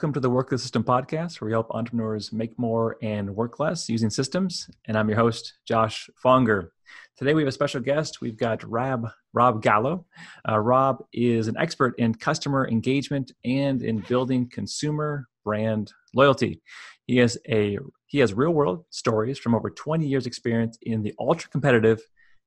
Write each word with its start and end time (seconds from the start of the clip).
Welcome 0.00 0.14
to 0.14 0.20
the 0.20 0.30
Work 0.30 0.48
the 0.48 0.56
System 0.56 0.82
podcast, 0.82 1.42
where 1.42 1.46
we 1.48 1.52
help 1.52 1.70
entrepreneurs 1.72 2.32
make 2.32 2.58
more 2.58 2.96
and 3.02 3.36
work 3.36 3.60
less 3.60 3.86
using 3.86 4.08
systems. 4.08 4.70
And 4.86 4.96
I'm 4.96 5.10
your 5.10 5.18
host, 5.18 5.58
Josh 5.66 6.08
Fonger. 6.24 6.70
Today 7.18 7.34
we 7.34 7.42
have 7.42 7.50
a 7.50 7.52
special 7.52 7.82
guest. 7.82 8.22
We've 8.22 8.38
got 8.38 8.66
Rob, 8.66 9.10
Rob 9.34 9.62
Gallo. 9.62 10.06
Uh, 10.48 10.58
Rob 10.58 11.04
is 11.12 11.48
an 11.48 11.56
expert 11.58 11.98
in 11.98 12.14
customer 12.14 12.66
engagement 12.66 13.32
and 13.44 13.82
in 13.82 13.98
building 14.08 14.48
consumer 14.48 15.28
brand 15.44 15.92
loyalty. 16.14 16.62
He 17.06 17.18
has 17.18 17.36
a 17.46 17.76
he 18.06 18.20
has 18.20 18.32
real 18.32 18.52
world 18.52 18.86
stories 18.88 19.38
from 19.38 19.54
over 19.54 19.68
20 19.68 20.06
years 20.06 20.24
experience 20.24 20.78
in 20.80 21.02
the 21.02 21.12
ultra 21.20 21.50
competitive 21.50 22.00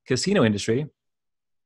casino 0.08 0.44
industry, 0.44 0.88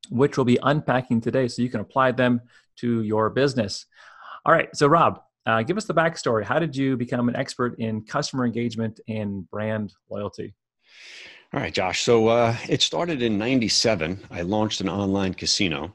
which 0.09 0.35
we'll 0.35 0.43
be 0.43 0.59
unpacking 0.63 1.21
today 1.21 1.47
so 1.47 1.61
you 1.61 1.69
can 1.69 1.79
apply 1.79 2.11
them 2.11 2.41
to 2.79 3.03
your 3.03 3.29
business. 3.29 3.85
All 4.45 4.53
right, 4.53 4.73
so 4.75 4.87
Rob, 4.87 5.21
uh, 5.47 5.63
give 5.63 5.77
us 5.77 5.85
the 5.85 5.93
backstory. 5.93 6.43
How 6.43 6.59
did 6.59 6.75
you 6.75 6.97
become 6.97 7.29
an 7.29 7.35
expert 7.35 7.79
in 7.79 8.01
customer 8.03 8.45
engagement 8.45 8.99
and 9.07 9.49
brand 9.49 9.93
loyalty? 10.09 10.53
All 11.53 11.61
right, 11.61 11.73
Josh. 11.73 12.01
So 12.01 12.27
uh, 12.27 12.55
it 12.67 12.81
started 12.81 13.21
in 13.21 13.37
'97. 13.37 14.19
I 14.29 14.41
launched 14.41 14.81
an 14.81 14.89
online 14.89 15.33
casino. 15.33 15.93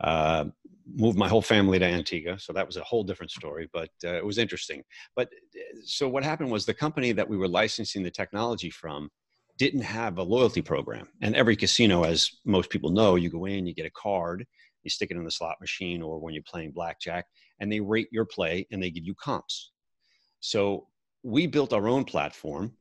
Uh, 0.00 0.46
moved 0.92 1.18
my 1.18 1.28
whole 1.28 1.42
family 1.42 1.78
to 1.78 1.84
Antigua, 1.84 2.38
so 2.38 2.54
that 2.54 2.66
was 2.66 2.78
a 2.78 2.82
whole 2.82 3.04
different 3.04 3.30
story. 3.30 3.68
But 3.72 3.90
uh, 4.02 4.14
it 4.14 4.24
was 4.24 4.38
interesting. 4.38 4.82
But 5.14 5.28
so 5.84 6.08
what 6.08 6.24
happened 6.24 6.50
was 6.50 6.64
the 6.64 6.74
company 6.74 7.12
that 7.12 7.28
we 7.28 7.36
were 7.36 7.48
licensing 7.48 8.02
the 8.02 8.10
technology 8.10 8.70
from 8.70 9.10
didn't 9.58 9.82
have 9.82 10.16
a 10.16 10.22
loyalty 10.22 10.62
program. 10.62 11.06
And 11.20 11.36
every 11.36 11.54
casino, 11.54 12.04
as 12.04 12.30
most 12.46 12.70
people 12.70 12.88
know, 12.88 13.16
you 13.16 13.28
go 13.28 13.44
in, 13.44 13.66
you 13.66 13.74
get 13.74 13.84
a 13.84 13.90
card, 13.90 14.46
you 14.82 14.90
stick 14.90 15.10
it 15.10 15.16
in 15.16 15.24
the 15.24 15.30
slot 15.30 15.56
machine, 15.60 16.02
or 16.02 16.18
when 16.18 16.34
you're 16.34 16.42
playing 16.42 16.72
blackjack, 16.72 17.26
and 17.60 17.70
they 17.70 17.80
rate 17.80 18.08
your 18.10 18.24
play 18.24 18.66
and 18.70 18.82
they 18.82 18.90
give 18.90 19.04
you 19.04 19.14
comps. 19.14 19.72
So 20.40 20.86
we 21.22 21.46
built 21.46 21.72
our 21.72 21.88
own 21.88 22.04
platform 22.04 22.72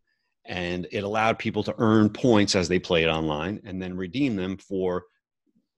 and 0.45 0.88
it 0.92 1.03
allowed 1.03 1.38
people 1.38 1.64
to 1.64 1.75
earn 1.77 2.09
points 2.09 2.55
as 2.55 2.67
they 2.67 2.80
played 2.80 3.08
online 3.08 3.59
and 3.66 3.81
then 3.81 3.95
redeem 3.95 4.36
them 4.36 4.58
for 4.58 5.03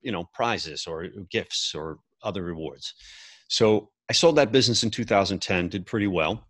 you 0.02 0.12
know 0.12 0.30
prizes 0.34 0.86
or 0.88 1.08
gifts 1.30 1.74
or 1.76 1.98
other 2.24 2.44
rewards. 2.44 2.94
So 3.48 3.90
I 4.10 4.14
sold 4.14 4.36
that 4.38 4.52
business 4.52 4.84
in 4.84 4.92
2010, 4.92 5.70
did 5.70 5.86
pretty 5.86 6.08
well. 6.08 6.48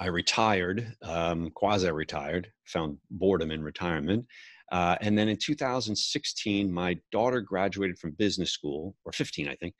I 0.00 0.06
retired, 0.06 0.94
um, 1.02 1.50
quasi 1.50 1.90
retired, 1.90 2.52
found 2.66 2.98
boredom 3.10 3.50
in 3.50 3.62
retirement. 3.62 4.26
Uh, 4.70 4.96
and 5.00 5.16
then 5.16 5.28
in 5.28 5.36
2016, 5.36 6.70
my 6.70 6.98
daughter 7.10 7.40
graduated 7.40 7.98
from 7.98 8.10
business 8.12 8.50
school, 8.50 8.94
or 9.04 9.12
15, 9.12 9.48
I 9.48 9.54
think, 9.54 9.74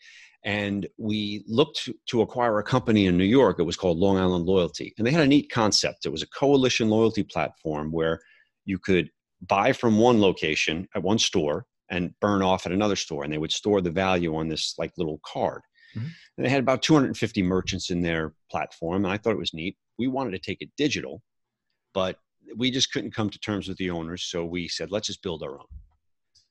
and 0.45 0.87
we 0.97 1.45
looked 1.47 1.89
to, 2.07 2.23
acquire 2.23 2.59
a 2.59 2.63
company 2.63 3.07
in 3.07 3.19
New 3.19 3.25
York. 3.25 3.59
It 3.59 3.65
was 3.65 3.77
called 3.77 3.99
Long 3.99 4.19
Island 4.19 4.47
Loyalty, 4.47 4.95
and 4.97 5.07
they 5.07 5.11
had 5.11 5.23
a 5.23 5.27
neat 5.27 5.51
concept. 5.51 6.07
It 6.07 6.13
was 6.13 6.23
a 6.23 6.29
coalition 6.29 6.89
loyalty 6.89 7.23
platform 7.23 7.93
where 7.93 8.21
you 8.65 8.79
could 8.79 9.11
buy 9.47 9.73
from 9.73 9.99
one 9.99 10.21
location 10.21 10.89
at 10.95 11.03
one 11.03 11.19
store 11.19 11.67
and 11.91 12.15
burn 12.21 12.43
off 12.43 12.67
at 12.67 12.73
another 12.73 12.97
store, 12.97 13.25
and 13.25 13.33
they 13.33 13.39
would 13.39 13.53
store 13.53 13.81
the 13.81 13.91
value 13.91 14.37
on 14.37 14.49
this 14.49 14.75
like 14.79 14.93
little 14.97 15.21
card. 15.25 15.63
Mm-hmm. 15.97 16.07
And 16.37 16.47
they 16.47 16.51
had 16.51 16.61
about 16.61 16.83
250 16.83 17.43
merchants 17.43 17.91
in 17.91 18.03
their 18.03 18.35
platform, 18.51 19.05
and 19.05 19.13
I 19.13 19.17
thought 19.17 19.33
it 19.33 19.39
was 19.39 19.55
neat. 19.55 19.77
We 19.99 20.07
wanted 20.07 20.33
to 20.33 20.39
take 20.39 20.61
it 20.61 20.71
digital, 20.77 21.23
but 21.95 22.19
we 22.57 22.71
just 22.71 22.93
couldn't 22.93 23.15
come 23.15 23.31
to 23.31 23.39
terms 23.39 23.69
with 23.69 23.79
the 23.79 23.91
owners, 23.91 24.25
so 24.25 24.45
we 24.45 24.69
said, 24.69 24.91
let's 24.91 25.07
just 25.07 25.23
build 25.23 25.43
our 25.43 25.59
own. 25.59 25.67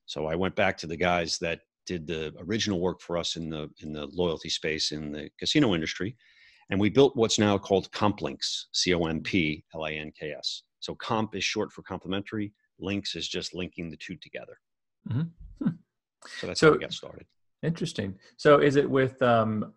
So 0.06 0.26
I 0.26 0.36
went 0.36 0.56
back 0.56 0.78
to 0.78 0.88
the 0.88 0.98
guys 0.98 1.38
that 1.40 1.62
did 1.86 2.08
the 2.08 2.34
original 2.40 2.80
work 2.80 3.02
for 3.02 3.18
us 3.18 3.36
in 3.36 3.50
the 3.50 3.70
in 3.82 3.94
the 3.94 4.08
loyalty 4.08 4.50
space 4.50 4.92
in 4.92 5.12
the 5.12 5.30
casino 5.40 5.74
industry, 5.74 6.16
and 6.70 6.80
we 6.80 6.90
built 6.90 7.16
what's 7.16 7.40
now 7.40 7.58
called 7.58 7.92
CompLinks, 7.92 8.66
C-O-M-P-L-A-N-K-S. 8.74 10.64
So 10.80 10.96
comp 10.96 11.36
is 11.36 11.44
short 11.44 11.72
for 11.72 11.82
complimentary. 11.84 12.54
Links 12.80 13.16
is 13.16 13.28
just 13.28 13.54
linking 13.56 13.90
the 13.90 13.98
two 13.98 14.16
together. 14.18 14.58
Mm-hmm. 15.10 15.22
Hmm. 15.64 15.76
So 16.40 16.48
that's 16.48 16.60
so, 16.60 16.68
how 16.68 16.74
we 16.74 16.80
got 16.80 16.94
started. 16.94 17.26
Interesting. 17.64 18.16
So 18.38 18.60
is 18.60 18.76
it 18.76 18.90
with 18.90 19.22
um, 19.22 19.74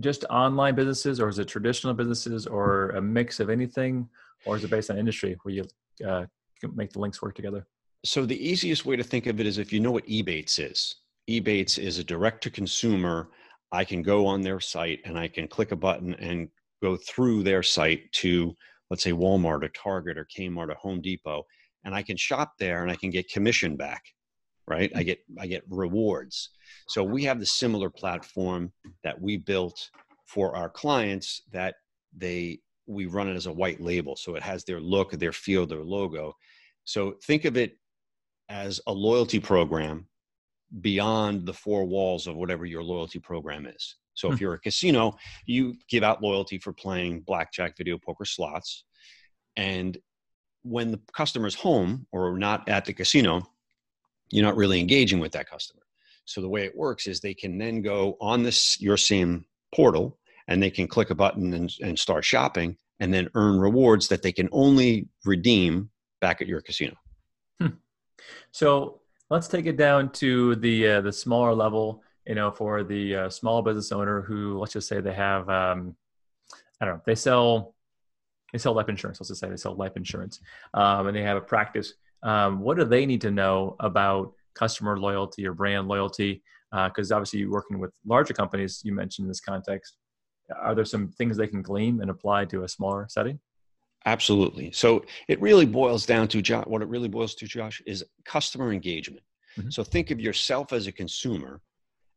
just 0.00 0.24
online 0.30 0.74
businesses, 0.74 1.20
or 1.20 1.28
is 1.28 1.38
it 1.38 1.46
traditional 1.46 1.94
businesses, 1.94 2.46
or 2.46 2.90
a 2.90 3.00
mix 3.00 3.40
of 3.40 3.48
anything, 3.50 4.08
or 4.44 4.56
is 4.56 4.64
it 4.64 4.70
based 4.70 4.90
on 4.90 4.98
industry 4.98 5.36
where 5.42 5.54
you 5.54 5.64
uh, 6.06 6.26
make 6.74 6.92
the 6.92 6.98
links 6.98 7.20
work 7.22 7.34
together? 7.34 7.66
So 8.04 8.24
the 8.24 8.48
easiest 8.48 8.86
way 8.86 8.96
to 8.96 9.02
think 9.02 9.26
of 9.26 9.40
it 9.40 9.46
is 9.46 9.58
if 9.58 9.72
you 9.72 9.80
know 9.80 9.90
what 9.90 10.06
Ebates 10.06 10.58
is. 10.58 10.96
Ebates 11.28 11.78
is 11.78 11.98
a 11.98 12.04
direct 12.04 12.42
to 12.44 12.50
consumer. 12.50 13.30
I 13.72 13.84
can 13.84 14.02
go 14.02 14.26
on 14.26 14.42
their 14.42 14.60
site 14.60 15.00
and 15.04 15.18
I 15.18 15.28
can 15.28 15.48
click 15.48 15.72
a 15.72 15.76
button 15.76 16.14
and 16.14 16.48
go 16.82 16.96
through 16.96 17.42
their 17.42 17.62
site 17.62 18.10
to, 18.12 18.54
let's 18.90 19.02
say, 19.02 19.12
Walmart 19.12 19.64
or 19.64 19.68
Target 19.68 20.18
or 20.18 20.26
Kmart 20.26 20.70
or 20.70 20.74
Home 20.74 21.00
Depot, 21.00 21.44
and 21.84 21.94
I 21.94 22.02
can 22.02 22.16
shop 22.16 22.52
there 22.58 22.82
and 22.82 22.90
I 22.90 22.96
can 22.96 23.10
get 23.10 23.30
commission 23.30 23.76
back, 23.76 24.02
right? 24.68 24.90
I 24.94 25.02
get 25.02 25.18
I 25.40 25.46
get 25.46 25.64
rewards. 25.68 26.50
So 26.88 27.02
we 27.02 27.24
have 27.24 27.40
the 27.40 27.46
similar 27.46 27.90
platform 27.90 28.72
that 29.02 29.20
we 29.20 29.36
built 29.36 29.90
for 30.26 30.54
our 30.54 30.68
clients 30.68 31.42
that 31.52 31.76
they 32.16 32.60
we 32.86 33.06
run 33.06 33.28
it 33.28 33.36
as 33.36 33.46
a 33.46 33.52
white 33.52 33.80
label, 33.80 34.16
so 34.16 34.34
it 34.34 34.42
has 34.42 34.64
their 34.64 34.80
look, 34.80 35.12
their 35.12 35.32
feel, 35.32 35.66
their 35.66 35.82
logo. 35.82 36.34
So 36.84 37.16
think 37.24 37.44
of 37.44 37.56
it 37.56 37.76
as 38.48 38.80
a 38.86 38.92
loyalty 38.92 39.40
program 39.40 40.06
beyond 40.80 41.46
the 41.46 41.52
four 41.52 41.84
walls 41.84 42.26
of 42.26 42.36
whatever 42.36 42.64
your 42.64 42.82
loyalty 42.82 43.18
program 43.18 43.66
is. 43.66 43.96
So 44.14 44.28
if 44.28 44.38
hmm. 44.38 44.44
you're 44.44 44.54
a 44.54 44.60
casino, 44.60 45.16
you 45.44 45.74
give 45.88 46.02
out 46.02 46.22
loyalty 46.22 46.58
for 46.58 46.72
playing 46.72 47.20
blackjack, 47.20 47.76
video 47.76 47.98
poker, 47.98 48.24
slots. 48.24 48.84
And 49.56 49.96
when 50.62 50.90
the 50.90 51.00
customer's 51.12 51.54
home 51.54 52.06
or 52.12 52.36
not 52.38 52.68
at 52.68 52.84
the 52.84 52.92
casino, 52.92 53.42
you're 54.30 54.44
not 54.44 54.56
really 54.56 54.80
engaging 54.80 55.20
with 55.20 55.32
that 55.32 55.48
customer. 55.48 55.82
So 56.24 56.40
the 56.40 56.48
way 56.48 56.64
it 56.64 56.76
works 56.76 57.06
is 57.06 57.20
they 57.20 57.34
can 57.34 57.58
then 57.58 57.82
go 57.82 58.16
on 58.20 58.42
this 58.42 58.80
your 58.80 58.96
same 58.96 59.44
portal 59.74 60.18
and 60.48 60.62
they 60.62 60.70
can 60.70 60.86
click 60.86 61.10
a 61.10 61.14
button 61.14 61.52
and, 61.54 61.72
and 61.82 61.98
start 61.98 62.24
shopping 62.24 62.76
and 63.00 63.12
then 63.12 63.28
earn 63.34 63.58
rewards 63.58 64.08
that 64.08 64.22
they 64.22 64.32
can 64.32 64.48
only 64.52 65.08
redeem 65.24 65.90
back 66.20 66.40
at 66.40 66.46
your 66.46 66.60
casino. 66.60 66.94
Hmm. 67.60 67.74
So 68.52 69.00
let's 69.30 69.48
take 69.48 69.66
it 69.66 69.76
down 69.76 70.10
to 70.12 70.56
the 70.56 70.88
uh, 70.88 71.00
the 71.00 71.12
smaller 71.12 71.54
level. 71.54 72.02
You 72.26 72.34
know, 72.34 72.50
for 72.50 72.82
the 72.82 73.14
uh, 73.14 73.30
small 73.30 73.62
business 73.62 73.92
owner 73.92 74.20
who, 74.20 74.58
let's 74.58 74.72
just 74.72 74.88
say, 74.88 75.00
they 75.00 75.14
have, 75.14 75.48
um, 75.48 75.94
I 76.80 76.84
don't 76.84 76.96
know, 76.96 77.02
they 77.06 77.14
sell 77.14 77.76
they 78.52 78.58
sell 78.58 78.72
life 78.72 78.88
insurance. 78.88 79.20
Let's 79.20 79.28
just 79.28 79.40
say 79.40 79.48
they 79.48 79.56
sell 79.56 79.76
life 79.76 79.96
insurance, 79.96 80.40
um, 80.74 81.06
and 81.06 81.16
they 81.16 81.22
have 81.22 81.36
a 81.36 81.40
practice. 81.40 81.94
Um, 82.22 82.60
what 82.60 82.78
do 82.78 82.84
they 82.84 83.06
need 83.06 83.20
to 83.20 83.30
know 83.30 83.76
about 83.78 84.32
customer 84.54 84.98
loyalty 84.98 85.46
or 85.46 85.52
brand 85.52 85.86
loyalty? 85.86 86.42
Because 86.72 87.12
uh, 87.12 87.16
obviously, 87.16 87.40
you're 87.40 87.50
working 87.50 87.78
with 87.78 87.92
larger 88.04 88.34
companies. 88.34 88.80
You 88.84 88.92
mentioned 88.92 89.26
in 89.26 89.28
this 89.28 89.40
context. 89.40 89.96
Are 90.54 90.74
there 90.74 90.84
some 90.84 91.08
things 91.08 91.36
they 91.36 91.46
can 91.46 91.62
glean 91.62 92.00
and 92.00 92.10
apply 92.10 92.44
to 92.46 92.64
a 92.64 92.68
smaller 92.68 93.06
setting? 93.08 93.40
Absolutely. 94.06 94.70
So 94.70 95.04
it 95.26 95.40
really 95.40 95.66
boils 95.66 96.06
down 96.06 96.28
to 96.28 96.40
Josh, 96.40 96.64
what 96.66 96.80
it 96.80 96.88
really 96.88 97.08
boils 97.08 97.34
to, 97.36 97.46
Josh, 97.46 97.82
is 97.86 98.04
customer 98.24 98.72
engagement. 98.72 99.24
Mm-hmm. 99.58 99.70
So 99.70 99.82
think 99.82 100.12
of 100.12 100.20
yourself 100.20 100.72
as 100.72 100.86
a 100.86 100.92
consumer, 100.92 101.60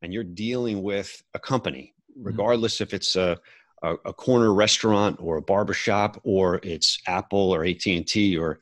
and 0.03 0.13
you're 0.13 0.23
dealing 0.23 0.83
with 0.83 1.21
a 1.33 1.39
company, 1.39 1.95
mm-hmm. 2.11 2.27
regardless 2.27 2.75
mm-hmm. 2.75 2.83
if 2.83 2.93
it's 2.93 3.15
a, 3.15 3.37
a, 3.81 3.93
a, 4.05 4.13
corner 4.13 4.53
restaurant 4.53 5.17
or 5.19 5.37
a 5.37 5.41
barbershop, 5.41 6.19
or 6.23 6.59
it's 6.61 6.99
Apple 7.07 7.51
or 7.51 7.65
AT 7.65 7.85
and 7.87 8.05
T 8.05 8.37
or 8.37 8.59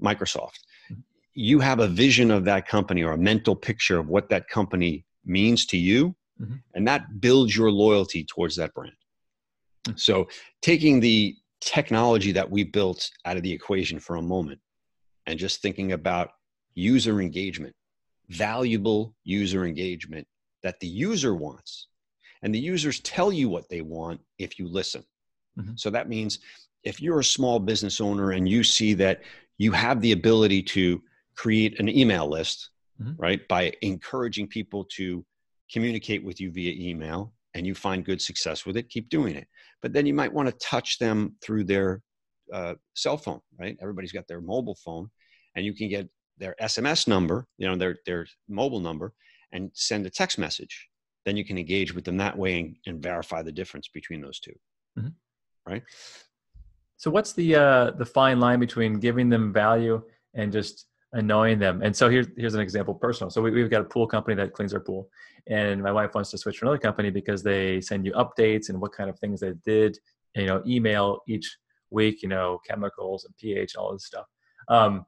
Microsoft. 0.00 0.60
Mm-hmm. 0.90 1.00
You 1.34 1.60
have 1.60 1.80
a 1.80 1.88
vision 1.88 2.30
of 2.30 2.44
that 2.46 2.66
company 2.66 3.02
or 3.02 3.12
a 3.12 3.18
mental 3.18 3.54
picture 3.54 3.98
of 3.98 4.08
what 4.08 4.30
that 4.30 4.48
company 4.48 5.04
means 5.26 5.66
to 5.66 5.76
you, 5.76 6.14
mm-hmm. 6.40 6.54
and 6.74 6.88
that 6.88 7.20
builds 7.20 7.54
your 7.54 7.70
loyalty 7.70 8.24
towards 8.24 8.56
that 8.56 8.72
brand. 8.72 8.94
So 9.96 10.28
taking 10.60 11.00
the 11.00 11.36
technology 11.60 12.32
that 12.32 12.50
we 12.50 12.64
built 12.64 13.10
out 13.24 13.36
of 13.36 13.42
the 13.42 13.52
equation 13.52 13.98
for 13.98 14.16
a 14.16 14.22
moment 14.22 14.60
and 15.26 15.38
just 15.38 15.62
thinking 15.62 15.92
about 15.92 16.30
user 16.74 17.20
engagement, 17.20 17.74
valuable 18.28 19.14
user 19.24 19.64
engagement 19.64 20.26
that 20.62 20.80
the 20.80 20.86
user 20.86 21.34
wants. 21.34 21.88
And 22.42 22.54
the 22.54 22.58
users 22.58 23.00
tell 23.00 23.32
you 23.32 23.48
what 23.48 23.68
they 23.68 23.82
want 23.82 24.20
if 24.38 24.58
you 24.58 24.66
listen. 24.66 25.04
Mm-hmm. 25.58 25.72
So 25.76 25.90
that 25.90 26.08
means 26.08 26.40
if 26.82 27.00
you're 27.00 27.20
a 27.20 27.24
small 27.24 27.58
business 27.58 28.00
owner 28.00 28.32
and 28.32 28.48
you 28.48 28.64
see 28.64 28.94
that 28.94 29.22
you 29.58 29.70
have 29.72 30.00
the 30.00 30.12
ability 30.12 30.62
to 30.62 31.00
create 31.36 31.78
an 31.78 31.88
email 31.88 32.28
list, 32.28 32.70
mm-hmm. 33.00 33.12
right, 33.16 33.46
by 33.48 33.72
encouraging 33.82 34.48
people 34.48 34.84
to 34.96 35.24
communicate 35.70 36.24
with 36.24 36.40
you 36.40 36.50
via 36.50 36.72
email 36.90 37.32
and 37.54 37.66
you 37.66 37.74
find 37.74 38.04
good 38.04 38.20
success 38.20 38.66
with 38.66 38.76
it, 38.76 38.88
keep 38.88 39.08
doing 39.08 39.36
it. 39.36 39.46
But 39.82 39.92
then 39.92 40.06
you 40.06 40.14
might 40.14 40.32
want 40.32 40.48
to 40.48 40.66
touch 40.66 40.98
them 40.98 41.36
through 41.42 41.64
their 41.64 42.02
uh, 42.52 42.74
cell 42.94 43.16
phone, 43.16 43.40
right? 43.58 43.76
Everybody's 43.80 44.12
got 44.12 44.28
their 44.28 44.40
mobile 44.40 44.76
phone, 44.84 45.10
and 45.56 45.64
you 45.64 45.74
can 45.74 45.88
get 45.88 46.08
their 46.38 46.54
SMS 46.60 47.06
number, 47.08 47.46
you 47.58 47.68
know, 47.68 47.76
their 47.76 47.96
their 48.06 48.26
mobile 48.48 48.80
number, 48.80 49.12
and 49.52 49.70
send 49.74 50.06
a 50.06 50.10
text 50.10 50.38
message. 50.38 50.88
Then 51.24 51.36
you 51.36 51.44
can 51.44 51.58
engage 51.58 51.94
with 51.94 52.04
them 52.04 52.16
that 52.16 52.36
way 52.36 52.60
and, 52.60 52.76
and 52.86 53.02
verify 53.02 53.42
the 53.42 53.52
difference 53.52 53.88
between 53.88 54.20
those 54.20 54.40
two. 54.40 54.54
mm-hmm. 54.98 55.08
right? 55.70 55.82
So 56.96 57.10
what's 57.10 57.32
the 57.32 57.56
uh, 57.56 57.90
the 57.92 58.06
fine 58.06 58.38
line 58.38 58.60
between 58.60 59.00
giving 59.00 59.28
them 59.28 59.52
value 59.52 60.02
and 60.34 60.52
just 60.52 60.86
annoying 61.12 61.58
them? 61.58 61.82
And 61.82 61.94
so 61.94 62.08
here's 62.08 62.28
here's 62.36 62.54
an 62.54 62.60
example, 62.60 62.94
personal. 62.94 63.30
So 63.30 63.42
we, 63.42 63.50
we've 63.50 63.70
got 63.70 63.80
a 63.82 63.84
pool 63.84 64.06
company 64.06 64.34
that 64.36 64.52
cleans 64.52 64.74
our 64.74 64.80
pool, 64.80 65.08
and 65.48 65.82
my 65.82 65.92
wife 65.92 66.14
wants 66.14 66.30
to 66.30 66.38
switch 66.38 66.58
to 66.58 66.64
another 66.64 66.78
company 66.78 67.10
because 67.10 67.42
they 67.42 67.80
send 67.80 68.04
you 68.04 68.12
updates 68.12 68.68
and 68.68 68.80
what 68.80 68.92
kind 68.92 69.10
of 69.10 69.18
things 69.18 69.40
they 69.40 69.52
did, 69.64 69.98
you 70.34 70.46
know, 70.46 70.62
email 70.66 71.20
each 71.28 71.56
week, 71.90 72.22
you 72.22 72.28
know, 72.28 72.58
chemicals 72.66 73.24
and 73.24 73.36
pH, 73.36 73.76
all 73.76 73.92
this 73.92 74.06
stuff. 74.06 74.26
Um, 74.68 75.04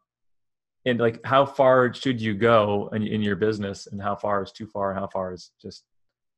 and 0.86 1.00
like, 1.00 1.20
how 1.24 1.46
far 1.46 1.94
should 1.94 2.20
you 2.20 2.34
go 2.34 2.90
in, 2.92 3.06
in 3.06 3.22
your 3.22 3.36
business, 3.36 3.86
and 3.86 4.02
how 4.02 4.16
far 4.16 4.42
is 4.42 4.52
too 4.52 4.66
far, 4.66 4.90
and 4.90 5.00
how 5.00 5.08
far 5.08 5.32
is 5.32 5.52
just, 5.60 5.84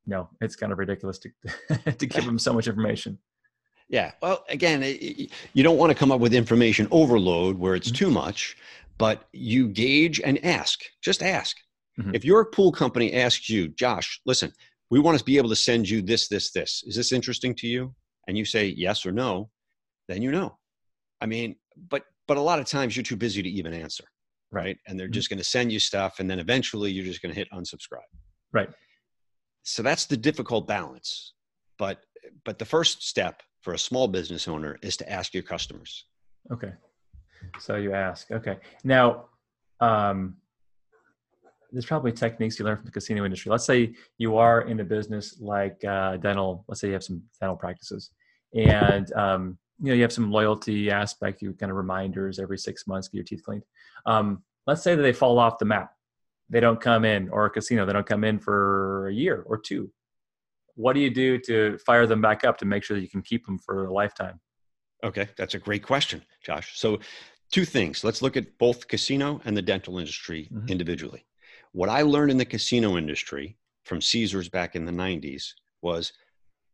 you 0.07 0.13
know, 0.13 0.29
it's 0.41 0.57
kind 0.57 0.73
of 0.73 0.79
ridiculous 0.79 1.19
to 1.19 1.31
to 1.99 2.07
give 2.07 2.25
them 2.25 2.39
so 2.39 2.53
much 2.53 2.69
information. 2.69 3.19
Yeah. 3.89 4.13
Well, 4.21 4.45
again, 4.49 4.83
you 4.83 5.63
don't 5.63 5.79
want 5.79 5.91
to 5.91 5.95
come 5.95 6.11
up 6.11 6.21
with 6.21 6.35
information 6.35 6.89
overload 6.91 7.57
where 7.57 7.75
it's 7.75 7.89
mm-hmm. 7.89 8.07
too 8.07 8.11
much, 8.11 8.57
but 8.99 9.29
you 9.33 9.69
gauge 9.69 10.21
and 10.21 10.45
ask. 10.45 10.81
Just 11.03 11.23
ask. 11.23 11.57
Mm-hmm. 11.99 12.15
If 12.15 12.25
your 12.25 12.45
pool 12.47 12.73
company 12.73 13.15
asks 13.15 13.49
you, 13.49 13.69
Josh, 13.69 14.21
listen, 14.27 14.53
we 14.91 14.99
want 14.99 15.19
to 15.19 15.25
be 15.25 15.37
able 15.37 15.49
to 15.49 15.57
send 15.57 15.89
you 15.89 16.03
this, 16.03 16.29
this, 16.29 16.51
this. 16.51 16.83
Is 16.87 16.97
this 16.97 17.13
interesting 17.13 17.55
to 17.57 17.67
you? 17.67 17.95
And 18.29 18.37
you 18.37 18.45
say 18.45 18.67
yes 18.67 19.07
or 19.07 19.13
no, 19.13 19.51
then 20.09 20.21
you 20.21 20.33
know. 20.33 20.59
I 21.21 21.27
mean, 21.27 21.57
but 21.89 22.03
but 22.27 22.37
a 22.37 22.41
lot 22.41 22.59
of 22.59 22.67
times 22.67 22.97
you're 22.97 23.05
too 23.05 23.17
busy 23.17 23.41
to 23.41 23.49
even 23.49 23.73
answer, 23.73 24.05
right? 24.51 24.77
And 24.87 24.99
they're 24.99 25.07
mm-hmm. 25.07 25.13
just 25.13 25.31
going 25.31 25.39
to 25.39 25.45
send 25.45 25.73
you 25.73 25.79
stuff, 25.79 26.19
and 26.19 26.29
then 26.29 26.41
eventually 26.41 26.91
you're 26.91 27.05
just 27.05 27.23
going 27.23 27.33
to 27.33 27.39
hit 27.39 27.49
unsubscribe. 27.53 28.01
Right. 28.53 28.69
So 29.63 29.83
that's 29.83 30.07
the 30.07 30.17
difficult 30.17 30.67
balance. 30.67 31.35
But 31.79 32.01
but 32.45 32.59
the 32.59 32.65
first 32.65 33.07
step 33.07 33.43
for 33.67 33.75
a 33.75 33.79
small 33.79 34.07
business 34.07 34.47
owner 34.47 34.79
is 34.81 34.97
to 34.97 35.11
ask 35.11 35.35
your 35.35 35.43
customers. 35.43 36.05
Okay. 36.53 36.73
So 37.59 37.75
you 37.75 37.95
ask. 37.95 38.31
Okay. 38.31 38.59
Now, 38.85 39.25
um, 39.81 40.37
there's 41.73 41.85
probably 41.85 42.13
techniques 42.13 42.61
you 42.61 42.65
learn 42.65 42.77
from 42.77 42.85
the 42.85 42.93
casino 42.93 43.25
industry. 43.25 43.51
Let's 43.51 43.65
say 43.65 43.93
you 44.19 44.37
are 44.37 44.61
in 44.71 44.79
a 44.79 44.85
business 44.85 45.41
like 45.41 45.85
uh, 45.85 46.17
dental. 46.19 46.65
Let's 46.69 46.81
say 46.81 46.87
you 46.87 46.93
have 46.93 47.03
some 47.03 47.21
dental 47.41 47.57
practices, 47.57 48.13
and 48.55 49.13
um, 49.15 49.59
you 49.83 49.89
know 49.89 49.95
you 49.95 50.03
have 50.03 50.13
some 50.13 50.31
loyalty 50.31 50.89
aspect. 50.89 51.43
You 51.43 51.53
kind 51.53 51.73
of 51.73 51.77
reminders 51.77 52.39
every 52.39 52.59
six 52.59 52.87
months 52.87 53.09
get 53.09 53.17
your 53.17 53.25
teeth 53.25 53.43
cleaned. 53.45 53.65
Um, 54.07 54.45
let's 54.69 54.85
say 54.85 54.95
that 54.95 55.03
they 55.03 55.13
fall 55.13 55.41
off 55.41 55.59
the 55.59 55.65
map. 55.65 55.91
They 56.49 56.61
don't 56.61 56.81
come 56.81 57.05
in, 57.05 57.29
or 57.31 57.47
a 57.47 57.51
casino. 57.51 57.85
They 57.85 57.95
don't 57.95 58.07
come 58.07 58.23
in 58.23 58.39
for 58.39 59.09
a 59.09 59.13
year 59.13 59.43
or 59.45 59.59
two 59.59 59.91
what 60.77 60.93
do 60.93 61.01
you 61.01 61.11
do 61.11 61.39
to 61.39 61.79
fire 61.79 62.07
them 62.07 62.21
back 62.21 62.45
up 62.45 62.59
to 62.59 62.65
make 62.65 62.85
sure 62.85 62.97
that 62.97 63.03
you 63.03 63.09
can 63.09 63.23
keep 63.23 63.45
them 63.47 63.59
for 63.59 63.87
a 63.87 63.93
lifetime? 63.93 64.41
Okay, 65.05 65.29
that's 65.37 65.55
a 65.55 65.59
great 65.59 65.83
question, 65.83 66.23
Josh. 66.43 66.79
So, 66.79 67.01
two 67.51 67.65
things. 67.65 68.05
Let's 68.05 68.23
look 68.23 68.37
at 68.37 68.59
both 68.59 68.89
casino 68.89 69.41
and 69.45 69.57
the 69.57 69.63
dental 69.63 69.99
industry 69.99 70.49
mm-hmm. 70.53 70.69
individually. 70.69 71.25
What 71.73 71.89
I 71.89 72.03
learned 72.03 72.31
in 72.31 72.39
the 72.39 72.45
casino 72.45 72.97
industry 72.97 73.57
from 73.85 74.01
Caesars 74.01 74.49
back 74.49 74.75
in 74.75 74.85
the 74.85 74.93
90s 74.93 75.53
was 75.83 76.13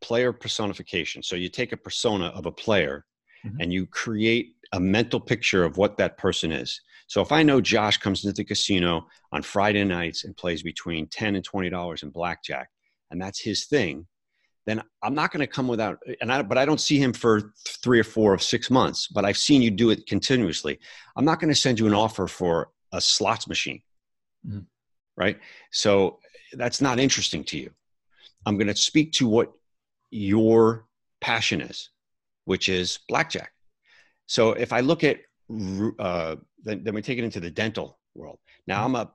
player 0.01 0.33
personification. 0.33 1.23
So, 1.23 1.37
you 1.37 1.49
take 1.49 1.73
a 1.73 1.77
persona 1.77 2.27
of 2.27 2.47
a 2.47 2.53
player 2.53 3.07
mm-hmm. 3.45 3.61
and 3.61 3.73
you 3.73 3.87
create 3.87 4.55
a 4.73 4.81
mental 4.81 5.21
picture 5.21 5.65
of 5.65 5.77
what 5.77 5.97
that 5.99 6.17
person 6.17 6.51
is. 6.51 6.81
So 7.07 7.21
if 7.21 7.31
I 7.31 7.43
know 7.43 7.61
Josh 7.61 7.99
comes 7.99 8.25
into 8.25 8.35
the 8.37 8.45
casino 8.45 9.07
on 9.33 9.43
Friday 9.43 9.85
nights 9.85 10.25
and 10.25 10.35
plays 10.35 10.63
between 10.63 11.09
10 11.09 11.37
and 11.37 11.47
$20 11.47 12.03
in 12.03 12.09
blackjack, 12.09 12.71
and 13.13 13.21
that's 13.21 13.41
his 13.41 13.67
thing, 13.67 14.07
then 14.67 14.83
I'm 15.03 15.15
not 15.15 15.31
going 15.33 15.41
to 15.41 15.47
come 15.47 15.69
without. 15.69 15.99
And 16.21 16.33
I, 16.33 16.43
but 16.43 16.59
I 16.59 16.65
don't 16.65 16.81
see 16.81 16.99
him 16.99 17.13
for 17.13 17.53
three 17.83 18.01
or 18.01 18.05
four 18.05 18.35
or 18.35 18.39
six 18.39 18.71
months. 18.71 19.07
But 19.07 19.25
I've 19.25 19.37
seen 19.37 19.63
you 19.63 19.71
do 19.71 19.91
it 19.91 20.07
continuously. 20.07 20.81
I'm 21.17 21.25
not 21.25 21.39
going 21.41 21.53
to 21.53 21.61
send 21.61 21.79
you 21.79 21.87
an 21.87 21.95
offer 21.95 22.27
for 22.27 22.71
a 22.93 23.01
slots 23.01 23.47
machine, 23.47 23.83
mm-hmm. 24.47 24.61
right? 25.17 25.39
So 25.73 26.19
that's 26.55 26.81
not 26.81 26.99
interesting 26.99 27.45
to 27.45 27.59
you. 27.59 27.71
I'm 28.47 28.57
going 28.57 28.69
to 28.69 28.77
speak 28.77 29.13
to 29.15 29.29
what 29.29 29.53
your 30.11 30.87
passion 31.21 31.61
is, 31.61 31.91
which 32.45 32.69
is 32.69 33.01
blackjack. 33.09 33.53
So 34.27 34.53
if 34.53 34.73
I 34.73 34.81
look 34.81 35.05
at, 35.05 35.19
uh, 35.99 36.37
then, 36.65 36.85
then 36.85 36.95
we 36.95 37.03
take 37.03 37.19
it 37.19 37.25
into 37.25 37.41
the 37.41 37.51
dental 37.51 37.99
world. 38.15 38.39
Now 38.67 38.87
mm-hmm. 38.87 38.97
I'm 38.97 39.07
a 39.07 39.11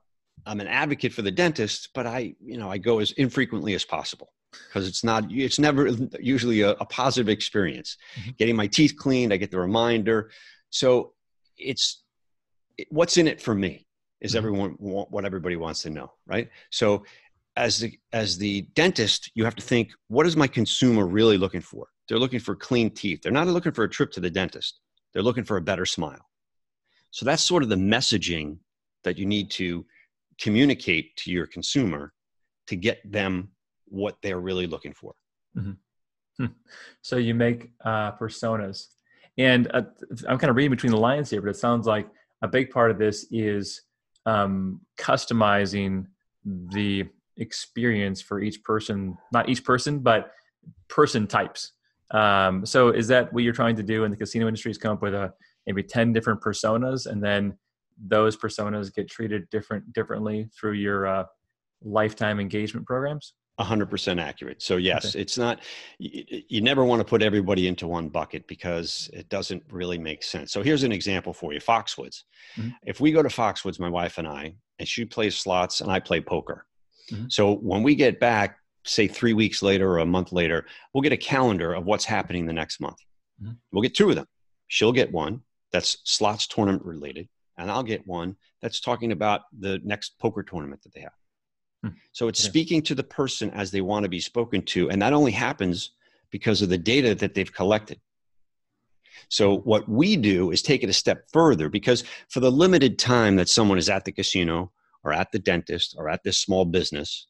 I'm 0.46 0.60
an 0.60 0.66
advocate 0.66 1.12
for 1.12 1.22
the 1.22 1.30
dentist, 1.30 1.90
but 1.94 2.06
I, 2.06 2.34
you 2.40 2.58
know, 2.58 2.70
I 2.70 2.78
go 2.78 3.00
as 3.00 3.12
infrequently 3.12 3.74
as 3.74 3.84
possible 3.84 4.32
because 4.68 4.88
it's 4.88 5.04
not, 5.04 5.30
it's 5.30 5.58
never 5.58 5.88
usually 6.20 6.62
a, 6.62 6.70
a 6.70 6.86
positive 6.86 7.28
experience. 7.28 7.96
Mm-hmm. 8.18 8.30
Getting 8.38 8.56
my 8.56 8.66
teeth 8.66 8.94
cleaned, 8.96 9.32
I 9.32 9.36
get 9.36 9.50
the 9.50 9.60
reminder. 9.60 10.30
So 10.70 11.12
it's 11.56 12.02
what's 12.90 13.16
in 13.16 13.26
it 13.26 13.40
for 13.40 13.54
me 13.54 13.86
is 14.20 14.30
mm-hmm. 14.30 14.38
everyone 14.38 14.70
what 14.78 15.24
everybody 15.24 15.56
wants 15.56 15.82
to 15.82 15.90
know, 15.90 16.12
right? 16.26 16.48
So 16.70 17.04
as 17.56 17.78
the 17.78 17.98
as 18.12 18.38
the 18.38 18.62
dentist, 18.74 19.30
you 19.34 19.44
have 19.44 19.56
to 19.56 19.62
think, 19.62 19.90
what 20.08 20.26
is 20.26 20.36
my 20.36 20.46
consumer 20.46 21.06
really 21.06 21.36
looking 21.36 21.60
for? 21.60 21.88
They're 22.08 22.18
looking 22.18 22.40
for 22.40 22.54
clean 22.54 22.90
teeth. 22.90 23.20
They're 23.22 23.32
not 23.32 23.48
looking 23.48 23.72
for 23.72 23.84
a 23.84 23.90
trip 23.90 24.12
to 24.12 24.20
the 24.20 24.30
dentist. 24.30 24.80
They're 25.12 25.22
looking 25.22 25.44
for 25.44 25.56
a 25.56 25.62
better 25.62 25.84
smile. 25.84 26.24
So 27.10 27.26
that's 27.26 27.42
sort 27.42 27.62
of 27.62 27.68
the 27.68 27.76
messaging 27.76 28.58
that 29.04 29.18
you 29.18 29.26
need 29.26 29.50
to 29.52 29.84
communicate 30.40 31.16
to 31.16 31.30
your 31.30 31.46
consumer 31.46 32.12
to 32.66 32.76
get 32.76 33.00
them 33.10 33.50
what 33.86 34.16
they're 34.22 34.40
really 34.40 34.66
looking 34.66 34.92
for. 34.92 35.14
Mm-hmm. 35.56 35.72
Hmm. 36.38 36.52
So 37.02 37.16
you 37.16 37.34
make 37.34 37.70
uh, 37.84 38.12
personas, 38.12 38.86
and 39.36 39.68
uh, 39.74 39.82
I'm 40.28 40.38
kind 40.38 40.50
of 40.50 40.56
reading 40.56 40.70
between 40.70 40.92
the 40.92 40.98
lines 40.98 41.30
here, 41.30 41.40
but 41.40 41.50
it 41.50 41.56
sounds 41.56 41.86
like 41.86 42.08
a 42.42 42.48
big 42.48 42.70
part 42.70 42.90
of 42.90 42.98
this 42.98 43.26
is 43.30 43.82
um, 44.26 44.80
customizing 44.98 46.06
the 46.44 47.04
experience 47.38 48.20
for 48.20 48.40
each 48.40 48.62
person, 48.62 49.16
not 49.32 49.48
each 49.48 49.64
person, 49.64 50.00
but 50.00 50.32
person 50.88 51.26
types. 51.26 51.72
Um, 52.10 52.64
so 52.64 52.90
is 52.90 53.08
that 53.08 53.32
what 53.32 53.42
you're 53.42 53.52
trying 53.52 53.76
to 53.76 53.82
do 53.82 54.04
in 54.04 54.10
the 54.10 54.16
casino 54.16 54.46
industry? 54.46 54.70
Is 54.70 54.78
come 54.78 54.92
up 54.92 55.02
with 55.02 55.14
a 55.14 55.32
maybe 55.66 55.82
10 55.82 56.12
different 56.12 56.40
personas 56.40 57.06
and 57.06 57.22
then 57.22 57.56
those 58.06 58.36
personas 58.36 58.94
get 58.94 59.08
treated 59.08 59.48
different 59.50 59.92
differently 59.92 60.48
through 60.58 60.72
your 60.72 61.06
uh, 61.06 61.24
lifetime 61.82 62.40
engagement 62.40 62.86
programs 62.86 63.34
100% 63.60 64.20
accurate 64.20 64.62
so 64.62 64.76
yes 64.76 65.14
okay. 65.14 65.20
it's 65.20 65.36
not 65.36 65.60
you, 65.98 66.24
you, 66.48 66.60
never 66.60 66.84
want 66.84 67.00
to 67.00 67.04
put 67.04 67.22
everybody 67.22 67.66
into 67.66 67.88
one 67.88 68.08
bucket 68.08 68.46
because 68.46 69.10
it 69.12 69.28
doesn't 69.28 69.62
really 69.70 69.98
make 69.98 70.22
sense 70.22 70.52
so 70.52 70.62
here's 70.62 70.84
an 70.84 70.92
example 70.92 71.32
for 71.32 71.52
you 71.52 71.60
foxwoods 71.60 72.22
mm-hmm. 72.56 72.68
if 72.84 73.00
we 73.00 73.10
go 73.10 73.22
to 73.22 73.28
foxwoods 73.28 73.80
my 73.80 73.88
wife 73.88 74.18
and 74.18 74.28
i 74.28 74.54
and 74.78 74.86
she 74.86 75.04
plays 75.04 75.36
slots 75.36 75.80
and 75.80 75.90
i 75.90 75.98
play 75.98 76.20
poker 76.20 76.66
mm-hmm. 77.10 77.24
so 77.28 77.56
when 77.56 77.82
we 77.82 77.96
get 77.96 78.20
back 78.20 78.58
say 78.84 79.08
three 79.08 79.32
weeks 79.32 79.60
later 79.60 79.90
or 79.90 79.98
a 79.98 80.06
month 80.06 80.30
later 80.30 80.64
we'll 80.94 81.02
get 81.02 81.12
a 81.12 81.16
calendar 81.16 81.74
of 81.74 81.84
what's 81.84 82.04
happening 82.04 82.46
the 82.46 82.52
next 82.52 82.80
month 82.80 82.98
mm-hmm. 83.42 83.52
we'll 83.72 83.82
get 83.82 83.94
two 83.94 84.08
of 84.08 84.14
them 84.14 84.26
she'll 84.68 84.92
get 84.92 85.10
one 85.10 85.40
that's 85.72 85.98
slots 86.04 86.46
tournament 86.46 86.84
related 86.84 87.28
and 87.58 87.70
I'll 87.70 87.82
get 87.82 88.06
one 88.06 88.36
that's 88.62 88.80
talking 88.80 89.12
about 89.12 89.42
the 89.58 89.80
next 89.84 90.18
poker 90.18 90.42
tournament 90.42 90.82
that 90.82 90.94
they 90.94 91.00
have. 91.00 91.12
Hmm. 91.82 91.98
So 92.12 92.28
it's 92.28 92.42
yeah. 92.42 92.50
speaking 92.50 92.82
to 92.82 92.94
the 92.94 93.04
person 93.04 93.50
as 93.50 93.70
they 93.70 93.80
want 93.80 94.04
to 94.04 94.08
be 94.08 94.20
spoken 94.20 94.62
to. 94.66 94.90
And 94.90 95.02
that 95.02 95.12
only 95.12 95.32
happens 95.32 95.90
because 96.30 96.62
of 96.62 96.68
the 96.68 96.78
data 96.78 97.14
that 97.16 97.34
they've 97.34 97.52
collected. 97.52 98.00
So 99.28 99.58
what 99.58 99.88
we 99.88 100.16
do 100.16 100.50
is 100.50 100.62
take 100.62 100.82
it 100.82 100.88
a 100.88 100.94
step 100.94 101.24
further 101.32 101.68
because 101.68 102.04
for 102.28 102.40
the 102.40 102.50
limited 102.50 102.98
time 102.98 103.36
that 103.36 103.48
someone 103.48 103.78
is 103.78 103.88
at 103.88 104.04
the 104.04 104.12
casino 104.12 104.72
or 105.04 105.12
at 105.12 105.32
the 105.32 105.38
dentist 105.38 105.94
or 105.98 106.08
at 106.08 106.22
this 106.22 106.38
small 106.38 106.64
business, 106.64 107.26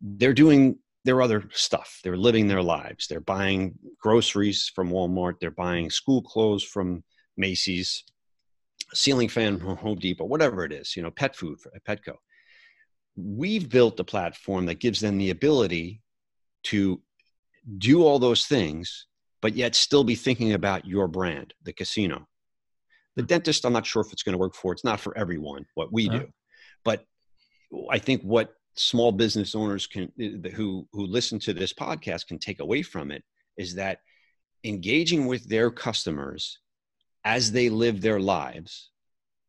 they're 0.00 0.34
doing 0.34 0.78
their 1.04 1.22
other 1.22 1.48
stuff. 1.52 2.00
They're 2.02 2.16
living 2.16 2.48
their 2.48 2.62
lives. 2.62 3.06
They're 3.06 3.20
buying 3.20 3.78
groceries 4.00 4.70
from 4.74 4.90
Walmart. 4.90 5.34
They're 5.40 5.50
buying 5.50 5.90
school 5.90 6.22
clothes 6.22 6.64
from 6.64 7.04
Macy's 7.36 8.02
ceiling 8.94 9.28
fan 9.28 9.58
from 9.58 9.76
Home 9.76 9.98
Depot, 9.98 10.24
whatever 10.24 10.64
it 10.64 10.72
is, 10.72 10.96
you 10.96 11.02
know, 11.02 11.10
pet 11.10 11.34
food 11.36 11.60
for 11.60 11.72
Petco. 11.88 12.14
We've 13.16 13.68
built 13.68 14.00
a 14.00 14.04
platform 14.04 14.66
that 14.66 14.80
gives 14.80 15.00
them 15.00 15.18
the 15.18 15.30
ability 15.30 16.02
to 16.64 17.00
do 17.78 18.02
all 18.04 18.18
those 18.18 18.46
things, 18.46 19.06
but 19.42 19.54
yet 19.54 19.74
still 19.74 20.04
be 20.04 20.14
thinking 20.14 20.52
about 20.52 20.86
your 20.86 21.08
brand, 21.08 21.54
the 21.62 21.72
casino. 21.72 22.26
The 23.16 23.22
hmm. 23.22 23.26
dentist, 23.26 23.64
I'm 23.64 23.72
not 23.72 23.86
sure 23.86 24.02
if 24.02 24.12
it's 24.12 24.22
going 24.22 24.34
to 24.34 24.38
work 24.38 24.54
for. 24.54 24.72
It's 24.72 24.84
not 24.84 25.00
for 25.00 25.16
everyone 25.16 25.64
what 25.74 25.92
we 25.92 26.08
do, 26.08 26.28
but 26.84 27.04
I 27.90 27.98
think 27.98 28.22
what 28.22 28.52
small 28.76 29.10
business 29.10 29.54
owners 29.54 29.86
can 29.86 30.12
who 30.54 30.86
who 30.92 31.06
listen 31.06 31.38
to 31.40 31.54
this 31.54 31.72
podcast 31.72 32.26
can 32.26 32.38
take 32.38 32.60
away 32.60 32.82
from 32.82 33.10
it 33.10 33.24
is 33.56 33.74
that 33.74 34.00
engaging 34.64 35.26
with 35.26 35.48
their 35.48 35.70
customers 35.70 36.58
as 37.26 37.50
they 37.50 37.68
live 37.68 38.00
their 38.00 38.20
lives 38.20 38.90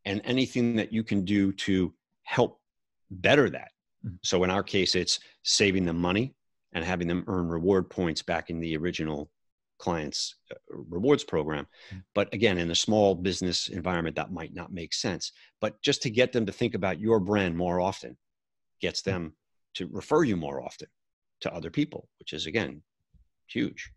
and 0.04 0.20
anything 0.26 0.76
that 0.76 0.92
you 0.92 1.04
can 1.04 1.24
do 1.24 1.54
to 1.54 1.94
help 2.24 2.60
better 3.12 3.50
that. 3.52 3.70
Mm-hmm. 4.04 4.16
So 4.24 4.44
in 4.44 4.50
our 4.50 4.64
case, 4.64 4.96
it's 4.96 5.20
saving 5.44 5.86
them 5.86 6.00
money 6.00 6.34
and 6.74 6.84
having 6.84 7.08
them 7.08 7.24
earn 7.28 7.48
reward 7.48 7.88
points 7.90 8.24
back 8.24 8.50
in 8.50 8.60
the 8.60 8.76
original 8.76 9.30
client's 9.78 10.36
uh, 10.52 10.56
rewards 10.90 11.24
program. 11.24 11.68
Mm-hmm. 11.90 12.00
But 12.16 12.34
again, 12.34 12.58
in 12.58 12.72
a 12.72 12.76
small 12.76 13.14
business 13.14 13.68
environment, 13.68 14.16
that 14.16 14.32
might 14.32 14.56
not 14.56 14.74
make 14.74 14.92
sense. 14.92 15.32
But 15.62 15.80
just 15.84 16.02
to 16.02 16.10
get 16.10 16.34
them 16.34 16.48
to 16.48 16.52
think 16.52 16.74
about 16.74 17.00
your 17.00 17.20
brand 17.20 17.56
more 17.56 17.80
often 17.80 18.18
gets 18.82 19.02
mm-hmm. 19.02 19.12
them 19.12 19.34
to 19.76 19.88
refer 19.92 20.24
you 20.24 20.36
more 20.36 20.64
often 20.64 20.88
to 21.42 21.54
other 21.54 21.70
people, 21.70 22.10
which 22.18 22.34
is 22.34 22.48
again 22.48 22.82
huge. 23.46 23.92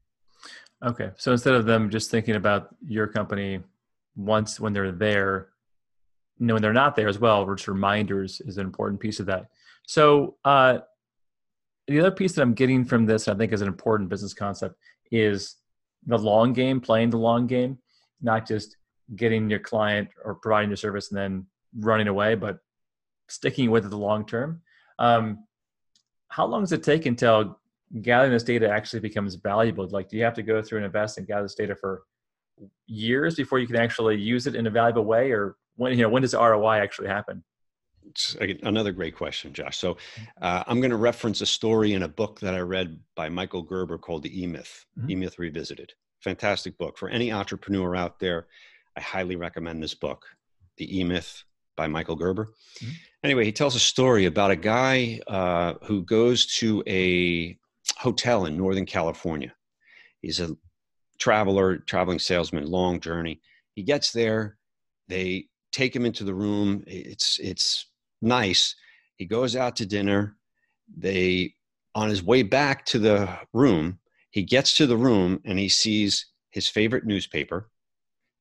Okay. 0.85 1.11
So 1.17 1.33
instead 1.33 1.55
of 1.55 1.67
them 1.67 1.91
just 1.91 2.11
thinking 2.11 2.37
about 2.37 2.75
your 2.87 3.07
company 3.07 3.61
once 4.17 4.59
when 4.59 4.73
they're 4.73 4.93
there, 4.93 5.49
you 6.39 6.47
know, 6.47 6.55
when 6.55 6.63
they're 6.63 6.73
not 6.73 6.97
there 6.97 7.09
as 7.09 7.19
well, 7.19 7.45
which 7.47 7.69
reminders 7.69 8.41
is 8.41 8.57
an 8.57 8.65
important 8.65 9.01
piece 9.01 9.21
of 9.21 9.27
that. 9.27 9.47
So 9.87 10.37
uh, 10.45 10.79
the 11.87 12.01
other 12.01 12.11
piece 12.11 12.33
that 12.33 12.43
I'm 12.43 12.55
getting 12.55 12.85
from 12.85 13.05
this, 13.05 13.29
I 13.29 13.35
think 13.35 13.53
is 13.53 13.63
an 13.63 13.69
important 13.69 14.09
business 14.09 14.33
concept, 14.33 14.77
is 15.11 15.57
the 16.07 16.17
long 16.17 16.53
game, 16.53 16.81
playing 16.81 17.11
the 17.11 17.19
long 17.19 17.47
game, 17.47 17.79
not 18.23 18.47
just 18.47 18.77
getting 19.17 19.51
your 19.51 19.59
client 19.59 20.09
or 20.25 20.37
providing 20.37 20.71
your 20.71 20.77
service 20.77 21.11
and 21.11 21.19
then 21.19 21.47
running 21.79 22.09
away, 22.09 22.35
but 22.35 22.59
sticking 23.29 23.71
with 23.71 23.85
it 23.85 23.91
the 23.91 23.99
long 23.99 24.25
term. 24.25 24.63
Um, 24.99 25.45
how 26.29 26.47
long 26.47 26.63
does 26.63 26.73
it 26.73 26.83
take 26.83 27.07
until 27.07 27.60
gathering 28.03 28.33
this 28.33 28.43
data 28.43 28.71
actually 28.71 29.01
becomes 29.01 29.35
valuable? 29.35 29.87
Like, 29.89 30.09
do 30.09 30.17
you 30.17 30.25
have 30.25 30.35
to 30.35 30.43
go 30.43 30.63
through 30.63 30.79
and 30.79 30.87
invest 30.87 31.19
and 31.19 31.27
gather 31.27 31.43
this 31.43 31.55
data 31.55 31.75
for 31.75 32.03
years 32.87 33.35
before 33.37 33.59
you 33.59 33.67
can 33.67 33.77
actually 33.77 34.19
use 34.19 34.47
it 34.47 34.55
in 34.55 34.67
a 34.67 34.71
valuable 34.71 35.05
way, 35.05 35.33
or 35.33 35.57
when 35.77 35.93
you 35.93 36.03
know 36.03 36.09
when 36.09 36.23
does 36.23 36.35
ROI 36.35 36.79
actually 36.79 37.09
happen? 37.09 37.43
It's 38.09 38.37
another 38.63 38.93
great 38.93 39.15
question, 39.15 39.53
Josh. 39.53 39.77
So, 39.77 39.97
uh, 40.41 40.65
I'm 40.67 40.81
going 40.81 40.91
to 40.91 40.97
reference 40.97 41.41
a 41.43 41.47
story 41.47 41.93
in 41.93 42.03
a 42.03 42.09
book 42.09 42.41
that 42.41 42.55
I 42.55 42.61
read 42.61 42.99
by 43.15 43.29
Michael 43.29 43.63
Gerber 43.63 43.99
called 43.99 44.23
The 44.23 44.43
E 44.43 44.47
Myth, 44.47 44.87
mm-hmm. 44.99 45.11
E 45.11 45.15
Myth 45.17 45.39
Revisited. 45.39 45.93
Fantastic 46.21 46.77
book 46.79 46.99
for 46.99 47.09
any 47.09 47.33
entrepreneur 47.33 47.95
out 47.97 48.19
there. 48.19 48.47
I 48.97 49.01
highly 49.01 49.37
recommend 49.37 49.83
this 49.83 49.95
book, 49.95 50.27
The 50.77 50.99
E 50.99 51.05
Myth 51.05 51.45
by 51.77 51.87
Michael 51.87 52.17
Gerber. 52.17 52.53
Mm-hmm. 52.81 52.93
Anyway, 53.23 53.45
he 53.45 53.53
tells 53.53 53.77
a 53.77 53.81
story 53.81 54.25
about 54.25 54.51
a 54.51 54.57
guy 54.57 55.21
uh, 55.27 55.75
who 55.85 56.03
goes 56.03 56.47
to 56.59 56.83
a 56.87 57.59
hotel 57.97 58.47
in 58.47 58.57
Northern 58.57 58.87
California. 58.87 59.53
He's 60.21 60.41
a 60.41 60.57
traveler, 61.19 61.79
traveling 61.79 62.19
salesman, 62.19 62.67
long 62.67 63.01
journey. 63.01 63.41
He 63.75 63.83
gets 63.83 64.13
there, 64.13 64.59
they 65.09 65.47
take 65.73 65.95
him 65.95 66.07
into 66.07 66.25
the 66.25 66.35
room. 66.35 66.85
It's 66.87 67.39
it's 67.41 67.87
nice. 68.23 68.75
He 69.17 69.27
goes 69.27 69.57
out 69.57 69.77
to 69.77 69.87
dinner. 69.87 70.37
They 70.97 71.55
on 71.95 72.09
his 72.09 72.23
way 72.23 72.43
back 72.43 72.85
to 72.87 72.99
the 72.99 73.29
room, 73.53 73.99
he 74.31 74.43
gets 74.43 74.77
to 74.77 74.87
the 74.87 74.97
room 74.97 75.41
and 75.45 75.59
he 75.59 75.69
sees 75.69 76.27
his 76.51 76.69
favorite 76.69 77.05
newspaper, 77.05 77.69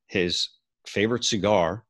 his 0.06 0.48
favorite 0.86 1.24
cigar, 1.24 1.84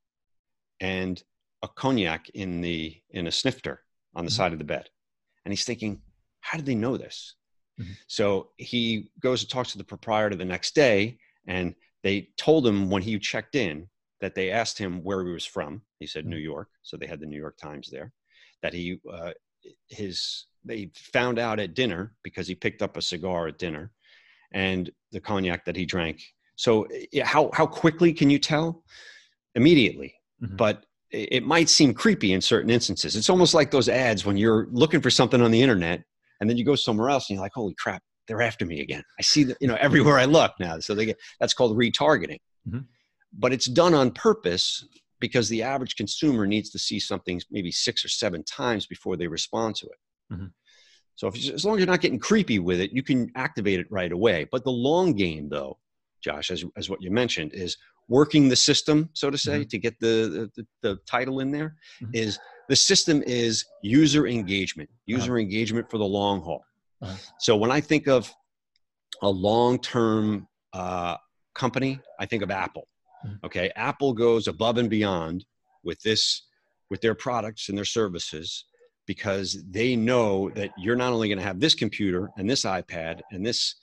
and 0.80 1.22
a 1.62 1.68
cognac 1.68 2.28
in 2.30 2.60
the 2.60 2.96
in 3.10 3.26
a 3.26 3.32
snifter 3.32 3.82
on 4.14 4.24
the 4.24 4.30
mm-hmm. 4.30 4.36
side 4.36 4.52
of 4.52 4.58
the 4.58 4.64
bed. 4.64 4.88
And 5.44 5.52
he's 5.52 5.64
thinking, 5.64 6.00
how 6.40 6.56
did 6.56 6.66
they 6.66 6.74
know 6.74 6.96
this? 6.96 7.34
Mm-hmm. 7.80 7.92
So 8.06 8.50
he 8.56 9.10
goes 9.20 9.42
and 9.42 9.50
talks 9.50 9.72
to 9.72 9.78
the 9.78 9.84
proprietor 9.84 10.36
the 10.36 10.44
next 10.44 10.74
day, 10.74 11.18
and 11.46 11.74
they 12.02 12.28
told 12.36 12.66
him 12.66 12.90
when 12.90 13.02
he 13.02 13.18
checked 13.18 13.54
in 13.54 13.88
that 14.20 14.34
they 14.34 14.50
asked 14.50 14.78
him 14.78 15.02
where 15.02 15.24
he 15.24 15.32
was 15.32 15.46
from. 15.46 15.82
He 15.98 16.06
said 16.06 16.24
mm-hmm. 16.24 16.30
New 16.30 16.38
York, 16.38 16.68
so 16.82 16.96
they 16.96 17.06
had 17.06 17.20
the 17.20 17.26
New 17.26 17.38
York 17.38 17.56
Times 17.56 17.88
there. 17.90 18.12
That 18.62 18.74
he 18.74 19.00
uh, 19.10 19.32
his 19.88 20.46
they 20.64 20.90
found 20.94 21.38
out 21.38 21.58
at 21.58 21.74
dinner 21.74 22.14
because 22.22 22.46
he 22.46 22.54
picked 22.54 22.82
up 22.82 22.96
a 22.96 23.02
cigar 23.02 23.48
at 23.48 23.58
dinner, 23.58 23.92
and 24.52 24.90
the 25.12 25.20
cognac 25.20 25.64
that 25.64 25.76
he 25.76 25.86
drank. 25.86 26.22
So 26.56 26.86
how 27.22 27.50
how 27.54 27.66
quickly 27.66 28.12
can 28.12 28.28
you 28.30 28.38
tell? 28.38 28.84
Immediately, 29.54 30.14
mm-hmm. 30.42 30.56
but 30.56 30.84
it 31.10 31.44
might 31.44 31.68
seem 31.68 31.92
creepy 31.92 32.32
in 32.32 32.40
certain 32.40 32.70
instances. 32.70 33.16
It's 33.16 33.30
almost 33.30 33.52
like 33.52 33.70
those 33.70 33.88
ads 33.88 34.24
when 34.24 34.36
you're 34.36 34.68
looking 34.70 35.00
for 35.00 35.10
something 35.10 35.42
on 35.42 35.50
the 35.50 35.60
internet 35.60 36.04
and 36.40 36.48
then 36.48 36.56
you 36.56 36.64
go 36.64 36.74
somewhere 36.74 37.10
else 37.10 37.28
and 37.28 37.36
you're 37.36 37.42
like, 37.42 37.52
holy 37.54 37.74
crap, 37.74 38.02
they're 38.26 38.42
after 38.42 38.64
me 38.64 38.80
again. 38.80 39.02
I 39.18 39.22
see 39.22 39.44
that, 39.44 39.56
you 39.60 39.68
know, 39.68 39.74
everywhere 39.80 40.18
I 40.18 40.24
look 40.24 40.52
now. 40.60 40.78
So 40.80 40.94
they 40.94 41.06
get, 41.06 41.18
that's 41.38 41.54
called 41.54 41.76
retargeting. 41.76 42.40
Mm-hmm. 42.68 42.80
But 43.38 43.52
it's 43.52 43.66
done 43.66 43.94
on 43.94 44.10
purpose 44.10 44.86
because 45.20 45.48
the 45.48 45.62
average 45.62 45.96
consumer 45.96 46.46
needs 46.46 46.70
to 46.70 46.78
see 46.78 46.98
something 46.98 47.40
maybe 47.50 47.70
six 47.70 48.04
or 48.04 48.08
seven 48.08 48.42
times 48.44 48.86
before 48.86 49.16
they 49.16 49.26
respond 49.26 49.76
to 49.76 49.86
it. 49.86 50.34
Mm-hmm. 50.34 50.46
So 51.14 51.28
if, 51.28 51.36
as 51.52 51.64
long 51.64 51.76
as 51.76 51.80
you're 51.80 51.86
not 51.86 52.00
getting 52.00 52.18
creepy 52.18 52.58
with 52.58 52.80
it, 52.80 52.92
you 52.92 53.02
can 53.02 53.30
activate 53.36 53.78
it 53.78 53.86
right 53.90 54.10
away. 54.10 54.48
But 54.50 54.64
the 54.64 54.72
long 54.72 55.12
game, 55.12 55.48
though, 55.50 55.78
Josh, 56.22 56.50
as, 56.50 56.64
as 56.76 56.88
what 56.88 57.02
you 57.02 57.10
mentioned, 57.10 57.52
is 57.52 57.76
working 58.08 58.48
the 58.48 58.56
system, 58.56 59.10
so 59.12 59.30
to 59.30 59.38
say, 59.38 59.60
mm-hmm. 59.60 59.68
to 59.68 59.78
get 59.78 60.00
the, 60.00 60.50
the, 60.56 60.66
the, 60.82 60.98
title 61.06 61.40
in 61.40 61.50
there. 61.50 61.76
Mm-hmm. 62.02 62.14
Is 62.14 62.38
the 62.70 62.76
system 62.76 63.20
is 63.26 63.64
user 63.82 64.28
engagement, 64.28 64.88
user 65.04 65.32
uh-huh. 65.32 65.40
engagement 65.40 65.90
for 65.90 65.98
the 65.98 66.04
long 66.04 66.40
haul. 66.40 66.64
Uh-huh. 67.02 67.16
So 67.40 67.56
when 67.56 67.72
I 67.72 67.80
think 67.80 68.06
of 68.06 68.32
a 69.22 69.28
long-term 69.28 70.46
uh, 70.72 71.16
company, 71.52 71.98
I 72.20 72.26
think 72.26 72.44
of 72.44 72.52
Apple. 72.52 72.86
Mm-hmm. 73.26 73.44
Okay, 73.46 73.72
Apple 73.74 74.12
goes 74.12 74.46
above 74.46 74.78
and 74.78 74.88
beyond 74.88 75.44
with 75.82 76.00
this, 76.02 76.46
with 76.90 77.00
their 77.00 77.16
products 77.16 77.70
and 77.70 77.76
their 77.76 77.84
services, 77.84 78.66
because 79.04 79.64
they 79.68 79.96
know 79.96 80.50
that 80.50 80.70
you're 80.78 80.94
not 80.94 81.12
only 81.12 81.26
going 81.26 81.38
to 81.38 81.44
have 81.44 81.58
this 81.58 81.74
computer 81.74 82.30
and 82.38 82.48
this 82.48 82.62
iPad 82.62 83.20
and 83.32 83.44
this 83.44 83.74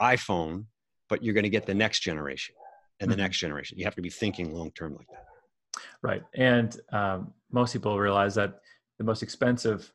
iPhone, 0.00 0.64
but 1.10 1.22
you're 1.22 1.34
going 1.34 1.44
to 1.44 1.50
get 1.50 1.66
the 1.66 1.74
next 1.74 2.00
generation 2.00 2.54
and 2.98 3.10
the 3.10 3.14
mm-hmm. 3.14 3.24
next 3.24 3.40
generation. 3.40 3.78
You 3.78 3.84
have 3.84 3.94
to 3.96 4.02
be 4.02 4.08
thinking 4.08 4.54
long 4.54 4.70
term 4.70 4.94
like 4.94 5.08
that. 5.08 5.26
Right. 6.02 6.22
And 6.34 6.78
um, 6.92 7.32
most 7.50 7.72
people 7.72 7.98
realize 7.98 8.34
that 8.36 8.60
the 8.98 9.04
most 9.04 9.22
expensive 9.22 9.92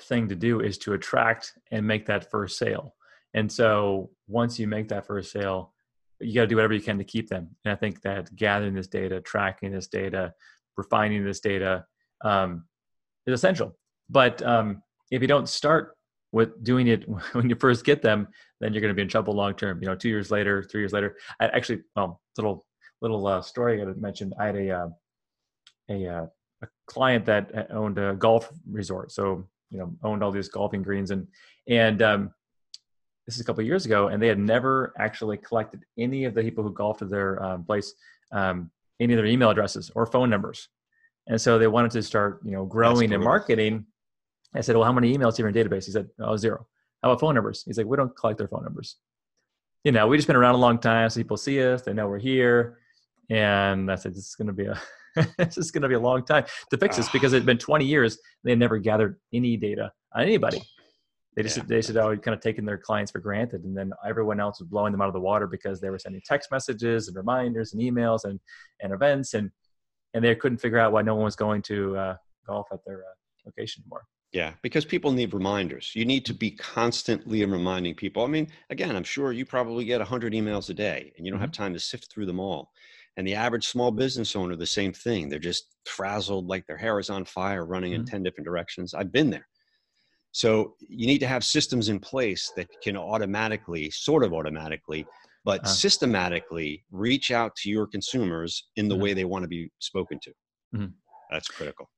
thing 0.00 0.28
to 0.28 0.34
do 0.34 0.60
is 0.60 0.78
to 0.78 0.94
attract 0.94 1.52
and 1.70 1.86
make 1.86 2.06
that 2.06 2.30
first 2.30 2.58
sale. 2.58 2.94
And 3.34 3.50
so 3.50 4.10
once 4.26 4.58
you 4.58 4.66
make 4.66 4.88
that 4.88 5.06
first 5.06 5.32
sale, 5.32 5.72
you 6.20 6.34
got 6.34 6.42
to 6.42 6.46
do 6.46 6.56
whatever 6.56 6.74
you 6.74 6.80
can 6.80 6.98
to 6.98 7.04
keep 7.04 7.28
them. 7.28 7.48
And 7.64 7.72
I 7.72 7.76
think 7.76 8.02
that 8.02 8.34
gathering 8.36 8.74
this 8.74 8.86
data, 8.86 9.20
tracking 9.20 9.72
this 9.72 9.88
data, 9.88 10.32
refining 10.76 11.24
this 11.24 11.40
data 11.40 11.84
um, 12.24 12.64
is 13.26 13.34
essential. 13.34 13.76
But 14.08 14.42
um, 14.42 14.82
if 15.10 15.22
you 15.22 15.28
don't 15.28 15.48
start 15.48 15.96
with 16.32 16.62
doing 16.62 16.88
it 16.88 17.04
when 17.32 17.48
you 17.48 17.56
first 17.56 17.84
get 17.84 18.02
them, 18.02 18.28
then 18.60 18.72
you're 18.72 18.80
going 18.80 18.90
to 18.90 18.94
be 18.94 19.02
in 19.02 19.08
trouble 19.08 19.34
long 19.34 19.54
term. 19.54 19.80
You 19.82 19.88
know, 19.88 19.94
two 19.94 20.08
years 20.08 20.30
later, 20.30 20.62
three 20.62 20.80
years 20.80 20.92
later. 20.92 21.16
I 21.40 21.46
actually, 21.46 21.82
well, 21.96 22.20
little 22.36 22.64
little 23.00 23.26
uh, 23.26 23.42
story 23.42 23.74
I 23.74 23.84
got 23.84 23.92
to 23.92 24.00
mention. 24.00 24.32
I 24.38 24.46
had 24.46 24.56
a 24.56 24.70
uh, 24.70 24.88
a, 25.92 26.16
uh, 26.16 26.26
a 26.62 26.68
client 26.86 27.24
that 27.26 27.70
owned 27.70 27.98
a 27.98 28.14
golf 28.14 28.50
resort. 28.70 29.12
So, 29.12 29.46
you 29.70 29.78
know, 29.78 29.94
owned 30.02 30.22
all 30.22 30.32
these 30.32 30.48
golfing 30.48 30.82
greens 30.82 31.10
and, 31.10 31.26
and, 31.68 32.02
um, 32.02 32.34
this 33.26 33.36
is 33.36 33.40
a 33.40 33.44
couple 33.44 33.62
years 33.62 33.86
ago, 33.86 34.08
and 34.08 34.20
they 34.20 34.26
had 34.26 34.38
never 34.38 34.92
actually 34.98 35.36
collected 35.36 35.84
any 35.96 36.24
of 36.24 36.34
the 36.34 36.42
people 36.42 36.64
who 36.64 36.72
golfed 36.72 37.02
at 37.02 37.10
their 37.10 37.42
um, 37.42 37.64
place, 37.64 37.94
um, 38.32 38.70
any 38.98 39.14
of 39.14 39.16
their 39.16 39.26
email 39.26 39.50
addresses 39.50 39.92
or 39.94 40.06
phone 40.06 40.28
numbers. 40.28 40.68
And 41.28 41.40
so 41.40 41.58
they 41.58 41.68
wanted 41.68 41.92
to 41.92 42.02
start, 42.02 42.40
you 42.44 42.50
know, 42.50 42.64
growing 42.64 43.12
and 43.12 43.22
marketing. 43.22 43.86
I 44.54 44.60
said, 44.60 44.74
well, 44.74 44.84
how 44.84 44.92
many 44.92 45.16
emails 45.16 45.36
do 45.36 45.42
you 45.42 45.46
have 45.46 45.54
in 45.54 45.60
your 45.60 45.70
database? 45.70 45.86
He 45.86 45.92
said, 45.92 46.08
oh, 46.18 46.36
zero. 46.36 46.66
How 47.00 47.10
about 47.10 47.20
phone 47.20 47.36
numbers? 47.36 47.62
He's 47.64 47.78
like, 47.78 47.86
we 47.86 47.96
don't 47.96 48.14
collect 48.16 48.38
their 48.38 48.48
phone 48.48 48.64
numbers. 48.64 48.96
You 49.84 49.92
know, 49.92 50.08
we 50.08 50.16
just 50.16 50.26
been 50.26 50.36
around 50.36 50.56
a 50.56 50.58
long 50.58 50.78
time, 50.78 51.08
so 51.08 51.20
people 51.20 51.36
see 51.36 51.62
us, 51.62 51.82
they 51.82 51.92
know 51.92 52.08
we're 52.08 52.18
here. 52.18 52.78
And 53.30 53.90
I 53.90 53.94
said, 53.94 54.12
this 54.12 54.28
is 54.28 54.34
going 54.34 54.48
to 54.48 54.52
be 54.52 54.66
a 54.66 54.80
this 55.38 55.58
is 55.58 55.70
going 55.70 55.82
to 55.82 55.88
be 55.88 55.94
a 55.94 56.00
long 56.00 56.24
time 56.24 56.44
to 56.70 56.78
fix 56.78 56.96
this 56.96 57.08
because 57.08 57.32
it's 57.32 57.46
been 57.46 57.58
20 57.72 57.84
years 57.84 58.18
they 58.44 58.54
never 58.54 58.78
gathered 58.78 59.18
any 59.32 59.56
data 59.56 59.92
on 60.14 60.22
anybody. 60.22 60.62
They 61.34 61.42
just 61.42 61.56
yeah. 61.56 61.64
they 61.66 61.80
said 61.80 61.96
oh 61.96 62.14
kind 62.16 62.34
of 62.34 62.40
taking 62.40 62.66
their 62.66 62.76
clients 62.76 63.10
for 63.10 63.18
granted, 63.18 63.64
and 63.64 63.76
then 63.76 63.92
everyone 64.06 64.38
else 64.38 64.60
was 64.60 64.68
blowing 64.68 64.92
them 64.92 65.00
out 65.00 65.08
of 65.08 65.14
the 65.14 65.20
water 65.20 65.46
because 65.46 65.80
they 65.80 65.88
were 65.88 65.98
sending 65.98 66.20
text 66.26 66.50
messages 66.50 67.08
and 67.08 67.16
reminders 67.16 67.72
and 67.72 67.82
emails 67.82 68.24
and 68.24 68.38
and 68.80 68.92
events 68.92 69.32
and 69.32 69.50
and 70.14 70.22
they 70.22 70.34
couldn't 70.34 70.58
figure 70.58 70.78
out 70.78 70.92
why 70.92 71.00
no 71.00 71.14
one 71.14 71.24
was 71.24 71.36
going 71.36 71.62
to 71.62 71.96
uh, 71.96 72.16
golf 72.46 72.66
at 72.70 72.80
their 72.84 72.98
uh, 72.98 73.14
location 73.46 73.82
anymore. 73.82 74.04
Yeah, 74.32 74.54
because 74.62 74.86
people 74.86 75.12
need 75.12 75.34
reminders. 75.34 75.92
You 75.94 76.06
need 76.06 76.24
to 76.24 76.34
be 76.34 76.52
constantly 76.52 77.44
reminding 77.44 77.94
people. 77.94 78.24
I 78.24 78.28
mean, 78.28 78.48
again, 78.70 78.96
I'm 78.96 79.04
sure 79.04 79.32
you 79.32 79.44
probably 79.44 79.84
get 79.84 80.00
100 80.00 80.32
emails 80.32 80.70
a 80.70 80.74
day 80.74 81.12
and 81.16 81.26
you 81.26 81.30
don't 81.30 81.36
mm-hmm. 81.36 81.44
have 81.44 81.52
time 81.52 81.74
to 81.74 81.78
sift 81.78 82.10
through 82.10 82.26
them 82.26 82.40
all. 82.40 82.72
And 83.16 83.26
the 83.26 83.34
average 83.34 83.66
small 83.66 83.90
business 83.90 84.34
owner, 84.34 84.56
the 84.56 84.66
same 84.66 84.92
thing. 84.92 85.28
They're 85.28 85.38
just 85.38 85.66
frazzled, 85.84 86.46
like 86.46 86.66
their 86.66 86.78
hair 86.78 86.98
is 86.98 87.10
on 87.10 87.24
fire, 87.24 87.66
running 87.66 87.92
mm-hmm. 87.92 88.00
in 88.02 88.06
10 88.06 88.22
different 88.22 88.46
directions. 88.46 88.94
I've 88.94 89.12
been 89.12 89.28
there. 89.28 89.46
So 90.32 90.76
you 90.80 91.06
need 91.06 91.18
to 91.18 91.26
have 91.26 91.44
systems 91.44 91.90
in 91.90 92.00
place 92.00 92.52
that 92.56 92.68
can 92.82 92.96
automatically, 92.96 93.90
sort 93.90 94.24
of 94.24 94.32
automatically, 94.32 95.06
but 95.44 95.62
uh, 95.62 95.68
systematically 95.68 96.84
reach 96.90 97.30
out 97.30 97.54
to 97.56 97.70
your 97.70 97.86
consumers 97.86 98.68
in 98.76 98.88
the 98.88 98.94
mm-hmm. 98.94 99.02
way 99.02 99.14
they 99.14 99.26
want 99.26 99.42
to 99.42 99.48
be 99.48 99.70
spoken 99.78 100.18
to. 100.22 100.30
Mm-hmm. 100.74 100.86
That's 101.30 101.48
critical. 101.48 101.90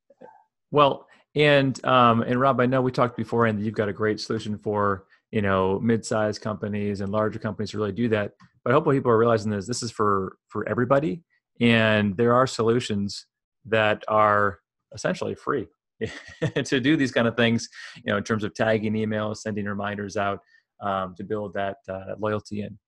Well, 0.73 1.07
and 1.37 1.85
um, 1.85 2.23
and 2.23 2.41
Rob, 2.41 2.61
I 2.61 2.67
know 2.67 2.81
we 2.83 2.91
talked 2.91 3.17
before, 3.17 3.47
and 3.47 3.65
you've 3.65 3.75
got 3.75 3.89
a 3.89 3.93
great 3.93 4.21
solution 4.21 4.59
for 4.59 5.05
you 5.31 5.43
know 5.43 5.79
mid-sized 5.81 6.41
companies 6.41 7.01
and 7.01 7.13
larger 7.13 7.39
companies 7.39 7.71
to 7.71 7.79
really 7.79 7.93
do 7.93 8.09
that 8.09 8.33
but 8.65 8.73
hopefully 8.73 8.97
people 8.97 9.11
are 9.11 9.19
realizing 9.19 9.51
this 9.51 9.67
this 9.67 9.83
is 9.83 9.91
for 9.91 10.37
for 10.49 10.69
everybody. 10.69 11.23
And 11.61 12.17
there 12.17 12.35
are 12.35 12.47
solutions 12.47 13.27
that 13.67 14.03
are 14.09 14.59
essentially 14.93 15.35
free 15.35 15.69
to 16.65 16.81
do 16.81 16.97
these 16.97 17.13
kind 17.13 17.29
of 17.29 17.37
things 17.37 17.69
you 18.05 18.11
know 18.11 18.17
in 18.17 18.25
terms 18.25 18.45
of 18.45 18.55
tagging 18.55 18.95
emails 18.95 19.39
sending 19.39 19.65
reminders 19.65 20.17
out 20.17 20.41
um, 20.81 21.15
to 21.17 21.25
build 21.25 21.55
that 21.55 21.77
uh, 21.89 22.15
loyalty 22.19 22.63
in. 22.63 22.79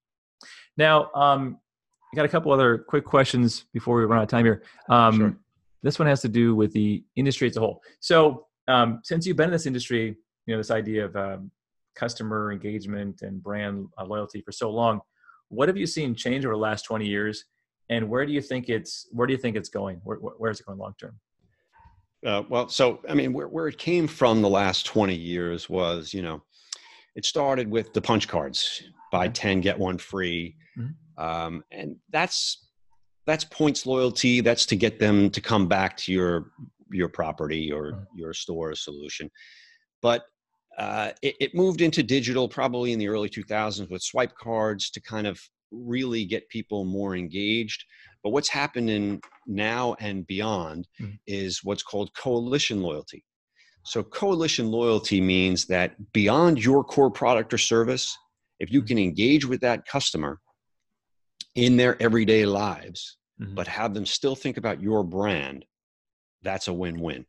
Now 0.76 1.10
um, 1.14 1.58
i 2.12 2.16
got 2.16 2.24
a 2.24 2.28
couple 2.28 2.52
other 2.52 2.78
quick 2.78 3.04
questions 3.04 3.66
before 3.72 3.96
we 3.96 4.04
run 4.04 4.18
out 4.18 4.24
of 4.24 4.28
time 4.28 4.44
here. 4.44 4.62
Um, 4.88 5.16
sure. 5.16 5.36
this 5.82 5.98
one 5.98 6.08
has 6.08 6.20
to 6.22 6.28
do 6.28 6.54
with 6.54 6.72
the 6.72 7.04
industry 7.16 7.48
as 7.48 7.56
a 7.56 7.60
whole. 7.60 7.80
So 8.00 8.46
um, 8.68 9.00
since 9.04 9.26
you've 9.26 9.36
been 9.36 9.46
in 9.46 9.52
this 9.52 9.66
industry 9.66 10.16
you 10.46 10.54
know 10.54 10.58
this 10.58 10.70
idea 10.70 11.04
of 11.04 11.16
um, 11.16 11.50
customer 11.94 12.52
engagement 12.52 13.22
and 13.22 13.42
brand 13.42 13.86
uh, 13.98 14.04
loyalty 14.04 14.40
for 14.40 14.52
so 14.52 14.70
long 14.70 15.00
what 15.48 15.68
have 15.68 15.76
you 15.76 15.86
seen 15.86 16.14
change 16.14 16.44
over 16.44 16.54
the 16.54 16.60
last 16.60 16.82
20 16.82 17.06
years? 17.06 17.44
And 17.88 18.08
where 18.08 18.26
do 18.26 18.32
you 18.32 18.42
think 18.42 18.68
it's 18.68 19.06
where 19.12 19.26
do 19.26 19.32
you 19.32 19.38
think 19.38 19.56
it's 19.56 19.68
going? 19.68 20.00
Where, 20.02 20.16
where 20.16 20.50
is 20.50 20.60
it 20.60 20.66
going 20.66 20.78
long 20.78 20.94
term? 21.00 21.18
Uh, 22.24 22.42
well 22.48 22.66
so 22.66 22.98
i 23.08 23.14
mean 23.14 23.32
where, 23.32 23.46
where 23.46 23.68
it 23.68 23.76
came 23.76 24.08
from 24.08 24.40
the 24.40 24.48
last 24.48 24.86
20 24.86 25.14
years 25.14 25.68
was 25.68 26.14
you 26.14 26.22
know 26.22 26.42
it 27.16 27.24
started 27.24 27.68
with 27.68 27.92
the 27.94 28.00
punch 28.00 28.28
cards. 28.28 28.82
Buy 29.10 29.28
10 29.28 29.62
get 29.62 29.76
one 29.76 29.98
free. 29.98 30.54
Mm-hmm. 30.78 31.24
um, 31.24 31.64
and 31.72 31.96
that's 32.10 32.68
that's 33.26 33.44
points 33.44 33.86
loyalty. 33.86 34.42
That's 34.42 34.66
to 34.66 34.76
get 34.76 35.00
them 35.00 35.30
to 35.30 35.40
come 35.40 35.66
back 35.66 35.96
to 35.98 36.12
your 36.12 36.52
your 36.92 37.08
property 37.08 37.72
or 37.72 38.06
your 38.14 38.34
store 38.34 38.74
solution. 38.74 39.30
But 40.02 40.26
uh, 40.78 41.10
it, 41.22 41.34
it, 41.40 41.54
moved 41.54 41.80
into 41.80 42.02
digital 42.02 42.48
probably 42.48 42.92
in 42.92 42.98
the 42.98 43.08
early 43.08 43.30
2000s 43.30 43.90
with 43.90 44.02
swipe 44.02 44.34
cards 44.36 44.90
to 44.90 45.00
kind 45.00 45.26
of 45.26 45.40
really 45.70 46.24
get 46.24 46.48
people 46.48 46.84
more 46.84 47.16
engaged. 47.16 47.84
But 48.22 48.30
what's 48.30 48.48
happening 48.48 49.20
now 49.46 49.96
and 50.00 50.26
beyond 50.26 50.86
mm-hmm. 51.00 51.14
is 51.26 51.64
what's 51.64 51.82
called 51.82 52.10
coalition 52.14 52.82
loyalty. 52.82 53.24
So, 53.84 54.02
coalition 54.02 54.70
loyalty 54.70 55.20
means 55.20 55.64
that 55.66 55.94
beyond 56.12 56.62
your 56.62 56.82
core 56.82 57.10
product 57.10 57.54
or 57.54 57.58
service, 57.58 58.16
if 58.58 58.72
you 58.72 58.80
mm-hmm. 58.80 58.88
can 58.88 58.98
engage 58.98 59.46
with 59.46 59.60
that 59.60 59.86
customer 59.86 60.40
in 61.54 61.76
their 61.76 62.00
everyday 62.02 62.44
lives, 62.44 63.16
mm-hmm. 63.40 63.54
but 63.54 63.68
have 63.68 63.94
them 63.94 64.04
still 64.04 64.34
think 64.34 64.56
about 64.56 64.82
your 64.82 65.04
brand, 65.04 65.64
that's 66.42 66.68
a 66.68 66.72
win 66.72 67.00
win. 67.00 67.24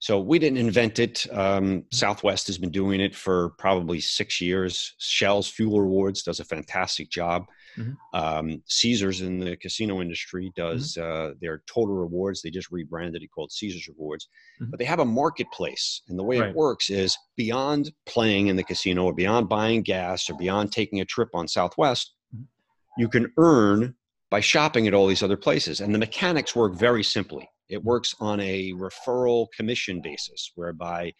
So 0.00 0.20
we 0.20 0.38
didn't 0.38 0.58
invent 0.58 1.00
it. 1.00 1.26
Um, 1.32 1.84
Southwest 1.90 2.46
has 2.46 2.56
been 2.56 2.70
doing 2.70 3.00
it 3.00 3.16
for 3.16 3.50
probably 3.58 4.00
six 4.00 4.40
years. 4.40 4.94
Shell's 4.98 5.48
Fuel 5.48 5.80
Rewards 5.80 6.22
does 6.22 6.38
a 6.38 6.44
fantastic 6.44 7.10
job. 7.10 7.46
Mm-hmm. 7.76 8.18
Um, 8.18 8.62
Caesars 8.66 9.22
in 9.22 9.40
the 9.40 9.56
casino 9.56 10.00
industry 10.00 10.52
does 10.54 10.94
mm-hmm. 10.94 11.30
uh, 11.30 11.34
their 11.40 11.62
total 11.66 11.96
rewards. 11.96 12.42
They 12.42 12.50
just 12.50 12.70
rebranded 12.70 13.22
it 13.22 13.30
called 13.34 13.50
Caesars 13.50 13.88
Rewards. 13.88 14.28
Mm-hmm. 14.60 14.70
But 14.70 14.78
they 14.78 14.84
have 14.84 15.00
a 15.00 15.04
marketplace. 15.04 16.02
And 16.08 16.16
the 16.16 16.24
way 16.24 16.38
right. 16.38 16.50
it 16.50 16.56
works 16.56 16.90
is 16.90 17.16
beyond 17.36 17.90
playing 18.06 18.46
in 18.46 18.56
the 18.56 18.64
casino 18.64 19.04
or 19.04 19.14
beyond 19.14 19.48
buying 19.48 19.82
gas 19.82 20.30
or 20.30 20.34
beyond 20.34 20.70
taking 20.70 21.00
a 21.00 21.04
trip 21.04 21.30
on 21.34 21.48
Southwest, 21.48 22.14
mm-hmm. 22.34 22.44
you 22.98 23.08
can 23.08 23.32
earn 23.36 23.96
by 24.30 24.40
shopping 24.40 24.86
at 24.86 24.94
all 24.94 25.08
these 25.08 25.22
other 25.24 25.36
places. 25.36 25.80
And 25.80 25.92
the 25.92 25.98
mechanics 25.98 26.54
work 26.54 26.74
very 26.74 27.02
simply. 27.02 27.48
It 27.68 27.82
works 27.82 28.14
on 28.20 28.40
a 28.40 28.72
referral 28.72 29.46
commission 29.56 30.00
basis, 30.00 30.52
whereby 30.54 31.12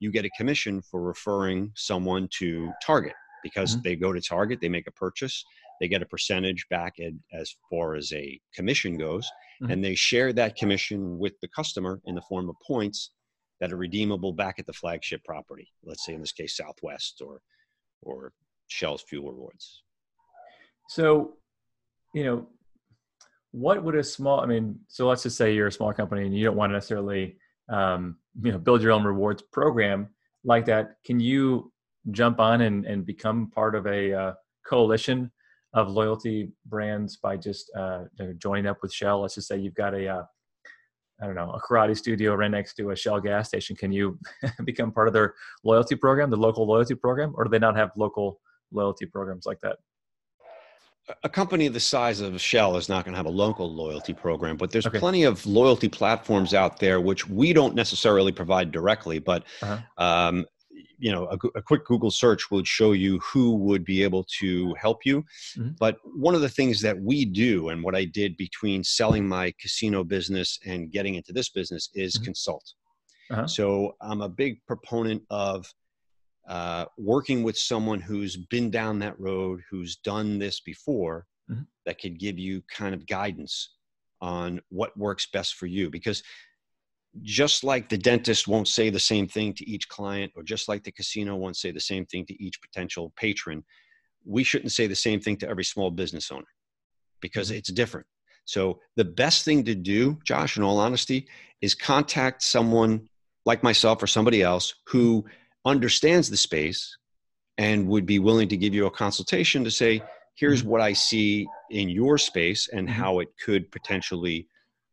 you 0.00 0.10
get 0.10 0.24
a 0.24 0.30
commission 0.36 0.82
for 0.82 1.02
referring 1.02 1.72
someone 1.76 2.28
to 2.38 2.70
Target 2.84 3.14
because 3.42 3.72
mm-hmm. 3.72 3.82
they 3.84 3.96
go 3.96 4.12
to 4.12 4.20
Target, 4.20 4.60
they 4.60 4.68
make 4.68 4.86
a 4.86 4.92
purchase, 4.92 5.44
they 5.80 5.88
get 5.88 6.02
a 6.02 6.06
percentage 6.06 6.66
back 6.70 6.96
as 7.32 7.54
far 7.70 7.94
as 7.94 8.12
a 8.12 8.40
commission 8.54 8.96
goes, 8.96 9.26
mm-hmm. 9.62 9.72
and 9.72 9.84
they 9.84 9.94
share 9.94 10.32
that 10.32 10.56
commission 10.56 11.18
with 11.18 11.34
the 11.40 11.48
customer 11.48 12.00
in 12.06 12.14
the 12.14 12.22
form 12.22 12.48
of 12.48 12.56
points 12.66 13.10
that 13.60 13.72
are 13.72 13.76
redeemable 13.76 14.32
back 14.32 14.58
at 14.58 14.66
the 14.66 14.72
flagship 14.72 15.22
property. 15.24 15.68
Let's 15.84 16.04
say 16.04 16.14
in 16.14 16.20
this 16.20 16.32
case 16.32 16.56
Southwest 16.56 17.22
or 17.24 17.40
or 18.02 18.32
Shell's 18.68 19.02
Fuel 19.08 19.30
Rewards. 19.30 19.82
So, 20.88 21.34
you 22.14 22.24
know, 22.24 22.48
what 23.54 23.84
would 23.84 23.94
a 23.94 24.02
small 24.02 24.40
i 24.40 24.46
mean 24.46 24.76
so 24.88 25.06
let's 25.06 25.22
just 25.22 25.36
say 25.36 25.54
you're 25.54 25.68
a 25.68 25.72
small 25.72 25.92
company 25.92 26.26
and 26.26 26.36
you 26.36 26.44
don't 26.44 26.56
want 26.56 26.70
to 26.70 26.74
necessarily 26.74 27.36
um, 27.68 28.16
you 28.42 28.50
know 28.50 28.58
build 28.58 28.82
your 28.82 28.90
own 28.90 29.04
rewards 29.04 29.42
program 29.52 30.08
like 30.42 30.66
that 30.66 30.96
can 31.06 31.20
you 31.20 31.72
jump 32.10 32.40
on 32.40 32.62
and, 32.62 32.84
and 32.84 33.06
become 33.06 33.48
part 33.54 33.76
of 33.76 33.86
a 33.86 34.12
uh, 34.12 34.32
coalition 34.66 35.30
of 35.72 35.88
loyalty 35.88 36.50
brands 36.66 37.16
by 37.16 37.36
just 37.36 37.70
uh, 37.76 38.02
joining 38.38 38.66
up 38.66 38.78
with 38.82 38.92
shell 38.92 39.20
let's 39.22 39.36
just 39.36 39.46
say 39.46 39.56
you've 39.56 39.74
got 39.74 39.94
a 39.94 40.08
uh, 40.08 40.22
I 41.22 41.26
don't 41.26 41.36
know, 41.36 41.52
a 41.52 41.60
karate 41.60 41.96
studio 41.96 42.34
right 42.34 42.50
next 42.50 42.74
to 42.74 42.90
a 42.90 42.96
Shell 42.96 43.20
gas 43.20 43.46
station. 43.46 43.76
Can 43.76 43.92
you 43.92 44.18
become 44.64 44.90
part 44.90 45.06
of 45.06 45.14
their 45.14 45.34
loyalty 45.62 45.94
program, 45.94 46.28
the 46.28 46.36
local 46.36 46.66
loyalty 46.66 46.96
program, 46.96 47.32
or 47.36 47.44
do 47.44 47.50
they 47.50 47.60
not 47.60 47.76
have 47.76 47.92
local 47.96 48.40
loyalty 48.72 49.06
programs 49.06 49.46
like 49.46 49.60
that? 49.60 49.76
A 51.22 51.28
company 51.28 51.68
the 51.68 51.80
size 51.80 52.20
of 52.20 52.40
Shell 52.40 52.76
is 52.76 52.88
not 52.88 53.04
going 53.04 53.12
to 53.12 53.16
have 53.16 53.26
a 53.26 53.30
local 53.30 53.72
loyalty 53.72 54.12
program, 54.14 54.56
but 54.56 54.70
there's 54.70 54.86
okay. 54.86 54.98
plenty 54.98 55.24
of 55.24 55.44
loyalty 55.44 55.88
platforms 55.88 56.54
out 56.54 56.78
there 56.78 57.00
which 57.00 57.28
we 57.28 57.52
don't 57.52 57.74
necessarily 57.74 58.32
provide 58.32 58.72
directly. 58.72 59.18
But 59.18 59.44
uh-huh. 59.60 60.02
um, 60.02 60.46
you 60.98 61.12
know, 61.12 61.26
a, 61.26 61.58
a, 61.58 61.62
quick 61.62 61.84
Google 61.84 62.10
search 62.10 62.50
would 62.50 62.66
show 62.66 62.92
you 62.92 63.18
who 63.18 63.56
would 63.56 63.84
be 63.84 64.02
able 64.02 64.24
to 64.40 64.74
help 64.74 65.04
you. 65.04 65.22
Mm-hmm. 65.56 65.70
But 65.78 65.98
one 66.16 66.34
of 66.34 66.40
the 66.40 66.48
things 66.48 66.80
that 66.80 66.98
we 66.98 67.24
do, 67.24 67.68
and 67.68 67.82
what 67.82 67.94
I 67.94 68.04
did 68.04 68.36
between 68.36 68.82
selling 68.84 69.28
my 69.28 69.52
casino 69.60 70.04
business 70.04 70.58
and 70.64 70.90
getting 70.90 71.16
into 71.16 71.32
this 71.32 71.50
business, 71.50 71.90
is 71.94 72.14
mm-hmm. 72.14 72.24
consult. 72.24 72.64
Uh-huh. 73.30 73.46
So 73.46 73.96
I'm 74.00 74.22
a 74.22 74.28
big 74.28 74.64
proponent 74.66 75.22
of 75.30 75.66
uh, 76.48 76.86
working 76.98 77.42
with 77.42 77.56
someone 77.56 78.00
who's 78.00 78.36
been 78.36 78.70
down 78.70 78.98
that 78.98 79.18
road, 79.18 79.62
who's 79.70 79.96
done 79.96 80.38
this 80.38 80.60
before, 80.60 81.26
mm-hmm. 81.50 81.62
that 81.86 82.00
could 82.00 82.18
give 82.18 82.38
you 82.38 82.62
kind 82.70 82.94
of 82.94 83.06
guidance 83.06 83.74
on 84.20 84.60
what 84.68 84.96
works 84.96 85.26
best 85.32 85.54
for 85.54 85.66
you. 85.66 85.90
Because 85.90 86.22
just 87.22 87.64
like 87.64 87.88
the 87.88 87.98
dentist 87.98 88.48
won't 88.48 88.68
say 88.68 88.90
the 88.90 89.00
same 89.00 89.28
thing 89.28 89.54
to 89.54 89.68
each 89.68 89.88
client, 89.88 90.32
or 90.36 90.42
just 90.42 90.68
like 90.68 90.84
the 90.84 90.92
casino 90.92 91.36
won't 91.36 91.56
say 91.56 91.70
the 91.70 91.80
same 91.80 92.04
thing 92.06 92.26
to 92.26 92.42
each 92.42 92.60
potential 92.60 93.12
patron, 93.16 93.64
we 94.24 94.44
shouldn't 94.44 94.72
say 94.72 94.86
the 94.86 94.94
same 94.94 95.20
thing 95.20 95.36
to 95.38 95.48
every 95.48 95.64
small 95.64 95.90
business 95.90 96.30
owner 96.30 96.46
because 97.20 97.48
mm-hmm. 97.48 97.58
it's 97.58 97.72
different. 97.72 98.06
So, 98.46 98.80
the 98.96 99.04
best 99.04 99.44
thing 99.46 99.64
to 99.64 99.74
do, 99.74 100.18
Josh, 100.24 100.58
in 100.58 100.62
all 100.62 100.78
honesty, 100.78 101.28
is 101.62 101.74
contact 101.74 102.42
someone 102.42 103.08
like 103.46 103.62
myself 103.62 104.02
or 104.02 104.06
somebody 104.06 104.42
else 104.42 104.74
who 104.86 105.24
understands 105.64 106.28
the 106.30 106.36
space 106.36 106.96
and 107.58 107.86
would 107.86 108.06
be 108.06 108.18
willing 108.18 108.48
to 108.48 108.56
give 108.56 108.74
you 108.74 108.86
a 108.86 108.90
consultation 108.90 109.64
to 109.64 109.70
say, 109.70 110.02
here's 110.34 110.60
mm-hmm. 110.60 110.70
what 110.70 110.80
I 110.80 110.92
see 110.92 111.46
in 111.70 111.88
your 111.88 112.18
space 112.18 112.68
and 112.68 112.88
mm-hmm. 112.88 113.00
how 113.00 113.20
it 113.20 113.28
could 113.42 113.70
potentially 113.70 114.48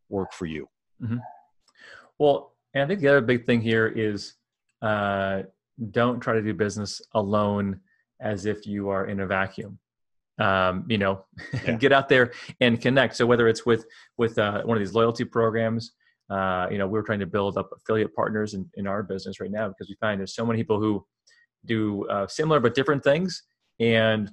work 0.08 0.32
for 0.32 0.46
you. 0.46 0.68
Mm-hmm. 1.02 1.18
Well, 2.18 2.54
and 2.74 2.84
I 2.84 2.86
think 2.86 3.00
the 3.00 3.08
other 3.08 3.20
big 3.20 3.46
thing 3.46 3.60
here 3.60 3.88
is 3.88 4.34
uh, 4.80 5.42
don't 5.90 6.20
try 6.20 6.34
to 6.34 6.42
do 6.42 6.54
business 6.54 7.00
alone 7.14 7.80
as 8.20 8.46
if 8.46 8.66
you 8.66 8.88
are 8.88 9.06
in 9.06 9.20
a 9.20 9.26
vacuum. 9.26 9.78
Um, 10.38 10.86
you 10.88 10.98
know, 10.98 11.24
yeah. 11.64 11.72
get 11.72 11.92
out 11.92 12.08
there 12.08 12.32
and 12.60 12.80
connect. 12.80 13.16
So 13.16 13.26
whether 13.26 13.48
it's 13.48 13.66
with 13.66 13.84
with 14.16 14.38
uh, 14.38 14.62
one 14.62 14.76
of 14.76 14.80
these 14.80 14.94
loyalty 14.94 15.24
programs, 15.24 15.92
uh, 16.30 16.68
you 16.70 16.78
know, 16.78 16.86
we're 16.86 17.02
trying 17.02 17.20
to 17.20 17.26
build 17.26 17.58
up 17.58 17.70
affiliate 17.74 18.14
partners 18.14 18.54
in, 18.54 18.68
in 18.74 18.86
our 18.86 19.02
business 19.02 19.40
right 19.40 19.50
now 19.50 19.68
because 19.68 19.88
we 19.88 19.96
find 20.00 20.18
there's 20.18 20.34
so 20.34 20.46
many 20.46 20.58
people 20.58 20.80
who 20.80 21.04
do 21.64 22.06
uh, 22.08 22.26
similar 22.26 22.60
but 22.60 22.74
different 22.74 23.04
things, 23.04 23.42
and 23.80 24.30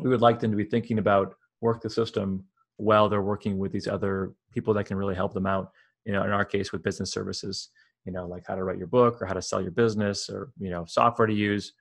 we 0.00 0.10
would 0.10 0.20
like 0.20 0.40
them 0.40 0.50
to 0.50 0.56
be 0.56 0.64
thinking 0.64 0.98
about 0.98 1.34
work 1.60 1.80
the 1.80 1.90
system 1.90 2.44
while 2.76 3.08
they're 3.08 3.22
working 3.22 3.58
with 3.58 3.72
these 3.72 3.86
other 3.86 4.34
people 4.52 4.74
that 4.74 4.84
can 4.84 4.96
really 4.96 5.14
help 5.14 5.32
them 5.32 5.46
out. 5.46 5.70
You 6.04 6.12
know, 6.12 6.24
in 6.24 6.30
our 6.30 6.44
case, 6.44 6.72
with 6.72 6.82
business 6.82 7.10
services, 7.10 7.70
you 8.04 8.12
know, 8.12 8.26
like 8.26 8.44
how 8.46 8.54
to 8.54 8.64
write 8.64 8.78
your 8.78 8.86
book 8.86 9.22
or 9.22 9.26
how 9.26 9.34
to 9.34 9.42
sell 9.42 9.62
your 9.62 9.70
business 9.70 10.28
or 10.28 10.50
you 10.58 10.70
know, 10.70 10.84
software 10.86 11.26
to 11.26 11.34
use, 11.34 11.72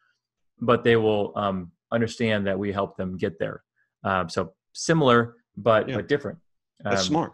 but 0.61 0.83
they 0.83 0.95
will 0.95 1.33
um, 1.35 1.71
understand 1.91 2.47
that 2.47 2.57
we 2.57 2.71
help 2.71 2.95
them 2.95 3.17
get 3.17 3.37
there. 3.39 3.63
Um, 4.03 4.29
so 4.29 4.53
similar 4.73 5.35
but 5.57 5.89
yeah. 5.89 5.95
but 5.95 6.07
different. 6.07 6.39
That's 6.79 7.01
um, 7.01 7.07
smart. 7.07 7.33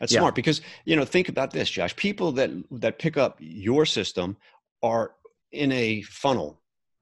That's 0.00 0.12
yeah. 0.12 0.20
smart 0.20 0.34
because 0.34 0.60
you 0.84 0.96
know 0.96 1.04
think 1.04 1.28
about 1.28 1.50
this, 1.50 1.70
Josh. 1.70 1.94
People 1.96 2.32
that 2.32 2.50
that 2.72 2.98
pick 2.98 3.16
up 3.16 3.36
your 3.40 3.86
system 3.86 4.36
are 4.82 5.12
in 5.52 5.72
a 5.72 6.02
funnel 6.02 6.60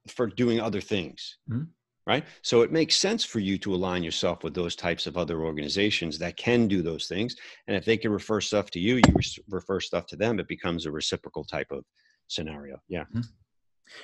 for 0.09 0.27
doing 0.27 0.61
other 0.61 0.81
things. 0.81 1.39
Mm-hmm. 1.51 1.65
Right. 2.05 2.25
So 2.43 2.63
it 2.63 2.73
makes 2.73 2.97
sense 2.97 3.25
for 3.25 3.39
you 3.39 3.59
to 3.59 3.73
align 3.73 4.03
yourself 4.03 4.43
with 4.43 4.55
those 4.55 4.75
types 4.75 5.07
of 5.07 5.17
other 5.17 5.45
organizations 5.45 6.19
that 6.19 6.37
can 6.37 6.67
do 6.67 6.83
those 6.83 7.07
things. 7.07 7.37
And 7.69 7.77
if 7.77 7.85
they 7.85 7.97
can 7.97 8.11
refer 8.11 8.41
stuff 8.41 8.73
to 8.73 8.81
you, 8.81 8.97
you 8.97 9.15
refer 9.49 9.79
stuff 9.79 10.07
to 10.07 10.17
them, 10.17 10.41
it 10.41 10.49
becomes 10.49 10.85
a 10.85 10.91
reciprocal 10.91 11.45
type 11.45 11.69
of 11.71 11.85
scenario. 12.27 12.81
Yeah. 12.89 13.03
Mm-hmm. 13.03 13.21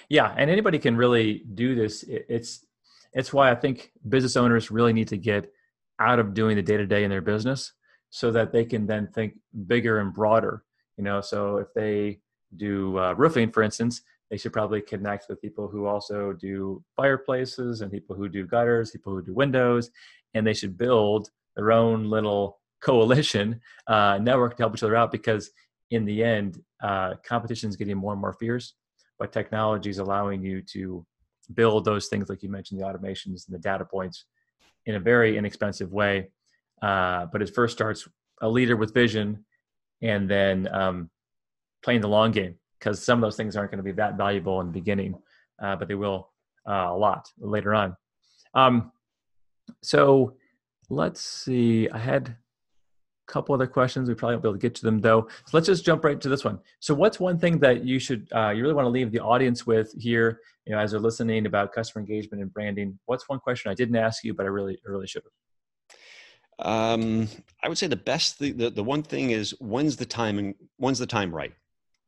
Yeah, 0.08 0.34
and 0.36 0.50
anybody 0.50 0.78
can 0.78 0.96
really 0.96 1.44
do 1.54 1.74
this. 1.74 2.04
It's 2.06 2.64
it's 3.12 3.32
why 3.32 3.50
I 3.50 3.54
think 3.54 3.90
business 4.08 4.36
owners 4.36 4.70
really 4.70 4.92
need 4.92 5.08
to 5.08 5.16
get 5.16 5.50
out 5.98 6.18
of 6.18 6.34
doing 6.34 6.56
the 6.56 6.62
day 6.62 6.76
to 6.76 6.86
day 6.86 7.04
in 7.04 7.10
their 7.10 7.22
business 7.22 7.72
so 8.10 8.30
that 8.30 8.52
they 8.52 8.64
can 8.64 8.86
then 8.86 9.08
think 9.08 9.34
bigger 9.66 9.98
and 10.00 10.12
broader. 10.12 10.64
You 10.96 11.04
know, 11.04 11.20
so 11.20 11.58
if 11.58 11.68
they 11.74 12.20
do 12.56 12.98
uh, 12.98 13.14
roofing, 13.14 13.52
for 13.52 13.62
instance, 13.62 14.02
they 14.30 14.36
should 14.36 14.52
probably 14.52 14.80
connect 14.80 15.26
with 15.28 15.40
people 15.40 15.68
who 15.68 15.86
also 15.86 16.32
do 16.32 16.82
fireplaces 16.96 17.80
and 17.80 17.90
people 17.90 18.14
who 18.14 18.28
do 18.28 18.46
gutters, 18.46 18.90
people 18.90 19.12
who 19.12 19.22
do 19.22 19.32
windows, 19.32 19.90
and 20.34 20.46
they 20.46 20.54
should 20.54 20.76
build 20.76 21.30
their 21.56 21.72
own 21.72 22.10
little 22.10 22.60
coalition 22.80 23.60
uh, 23.86 24.18
network 24.18 24.56
to 24.56 24.62
help 24.62 24.74
each 24.74 24.82
other 24.82 24.96
out 24.96 25.10
because 25.10 25.50
in 25.90 26.04
the 26.04 26.22
end, 26.22 26.62
uh, 26.82 27.14
competition 27.24 27.68
is 27.68 27.76
getting 27.76 27.96
more 27.96 28.12
and 28.12 28.20
more 28.20 28.34
fierce, 28.34 28.74
but 29.18 29.32
technology 29.32 29.90
is 29.90 29.98
allowing 29.98 30.42
you 30.42 30.62
to 30.62 31.04
build 31.54 31.84
those 31.84 32.08
things 32.08 32.28
like 32.28 32.42
you 32.42 32.48
mentioned, 32.50 32.80
the 32.80 32.84
automations 32.84 33.46
and 33.46 33.54
the 33.54 33.58
data 33.58 33.84
points 33.84 34.26
in 34.86 34.94
a 34.94 35.00
very 35.00 35.36
inexpensive 35.36 35.92
way. 35.92 36.28
Uh, 36.82 37.26
but 37.26 37.42
it 37.42 37.54
first 37.54 37.74
starts 37.76 38.08
a 38.40 38.48
leader 38.48 38.76
with 38.76 38.94
vision 38.94 39.44
and 40.02 40.30
then 40.30 40.68
um, 40.72 41.10
playing 41.82 42.00
the 42.00 42.08
long 42.08 42.30
game 42.30 42.54
because 42.78 43.02
some 43.02 43.18
of 43.18 43.26
those 43.26 43.36
things 43.36 43.56
aren't 43.56 43.70
going 43.70 43.78
to 43.78 43.84
be 43.84 43.92
that 43.92 44.16
valuable 44.16 44.60
in 44.60 44.68
the 44.68 44.72
beginning, 44.72 45.14
uh, 45.62 45.74
but 45.76 45.88
they 45.88 45.94
will 45.94 46.30
uh, 46.68 46.86
a 46.88 46.96
lot 46.96 47.28
later 47.38 47.74
on. 47.74 47.96
Um, 48.54 48.92
so 49.82 50.36
let's 50.88 51.20
see. 51.20 51.88
I 51.90 51.98
had 51.98 52.28
a 52.28 53.32
couple 53.32 53.54
other 53.54 53.66
questions. 53.66 54.08
We 54.08 54.14
probably 54.14 54.36
won't 54.36 54.42
be 54.42 54.48
able 54.48 54.58
to 54.58 54.62
get 54.62 54.74
to 54.76 54.82
them 54.82 55.00
though. 55.00 55.28
So 55.46 55.56
let's 55.56 55.66
just 55.66 55.84
jump 55.84 56.04
right 56.04 56.20
to 56.20 56.28
this 56.28 56.44
one. 56.44 56.60
So 56.80 56.94
what's 56.94 57.20
one 57.20 57.38
thing 57.38 57.58
that 57.60 57.84
you 57.84 57.98
should 57.98 58.28
uh, 58.34 58.50
you 58.50 58.62
really 58.62 58.74
want 58.74 58.86
to 58.86 58.90
leave 58.90 59.10
the 59.10 59.20
audience 59.20 59.66
with 59.66 59.92
here? 59.98 60.40
You 60.66 60.74
know, 60.74 60.80
as 60.80 60.92
they're 60.92 61.00
listening 61.00 61.46
about 61.46 61.72
customer 61.72 62.00
engagement 62.00 62.42
and 62.42 62.52
branding. 62.52 62.98
What's 63.06 63.28
one 63.28 63.40
question 63.40 63.70
I 63.70 63.74
didn't 63.74 63.96
ask 63.96 64.24
you, 64.24 64.34
but 64.34 64.46
I 64.46 64.48
really 64.50 64.78
really 64.84 65.06
should 65.06 65.22
have. 65.24 65.32
Um, 66.58 67.28
I 67.62 67.68
would 67.68 67.78
say 67.78 67.86
the 67.86 67.96
best, 67.96 68.38
the, 68.38 68.52
the, 68.52 68.70
the 68.70 68.84
one 68.84 69.02
thing 69.02 69.30
is 69.30 69.54
when's 69.60 69.96
the 69.96 70.06
time 70.06 70.38
and 70.38 70.54
when's 70.76 70.98
the 70.98 71.06
time 71.06 71.34
right? 71.34 71.52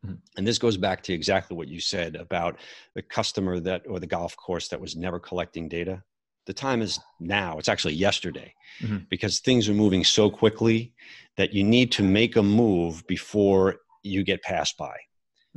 Mm-hmm. 0.05 0.17
And 0.37 0.47
this 0.47 0.59
goes 0.59 0.77
back 0.77 1.03
to 1.05 1.13
exactly 1.13 1.57
what 1.57 1.69
you 1.69 1.81
said 1.81 2.17
about 2.17 2.57
the 2.95 3.03
customer 3.03 3.61
that, 3.61 3.83
or 3.89 4.01
the 4.01 4.07
golf 4.07 4.37
course 4.37 4.69
that 4.69 4.81
was 4.81 4.97
never 4.97 5.19
collecting 5.19 5.69
data. 5.69 6.03
The 6.47 6.53
time 6.55 6.83
is 6.83 6.99
now. 7.21 7.59
It's 7.59 7.69
actually 7.69 7.95
yesterday 7.95 8.55
mm-hmm. 8.81 8.99
because 9.09 9.41
things 9.41 9.69
are 9.69 9.75
moving 9.75 10.05
so 10.05 10.31
quickly 10.31 10.95
that 11.37 11.53
you 11.53 11.63
need 11.63 11.93
to 11.93 12.03
make 12.03 12.37
a 12.37 12.43
move 12.43 13.07
before 13.07 13.77
you 14.03 14.25
get 14.25 14.43
passed 14.43 14.77
by. 14.77 14.97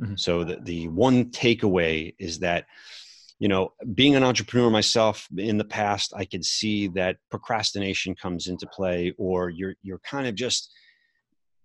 Mm-hmm. 0.00 0.16
So 0.16 0.44
the, 0.44 0.56
the 0.56 0.88
one 0.88 1.26
takeaway 1.26 2.14
is 2.18 2.38
that, 2.40 2.66
you 3.38 3.48
know, 3.48 3.72
being 3.94 4.14
an 4.14 4.22
entrepreneur 4.22 4.70
myself 4.70 5.26
in 5.36 5.58
the 5.58 5.64
past, 5.64 6.12
I 6.16 6.24
could 6.24 6.44
see 6.44 6.88
that 6.88 7.16
procrastination 7.30 8.14
comes 8.14 8.46
into 8.46 8.66
play 8.66 9.12
or 9.18 9.50
you're, 9.50 9.74
you're 9.82 10.00
kind 10.00 10.26
of 10.26 10.34
just, 10.34 10.70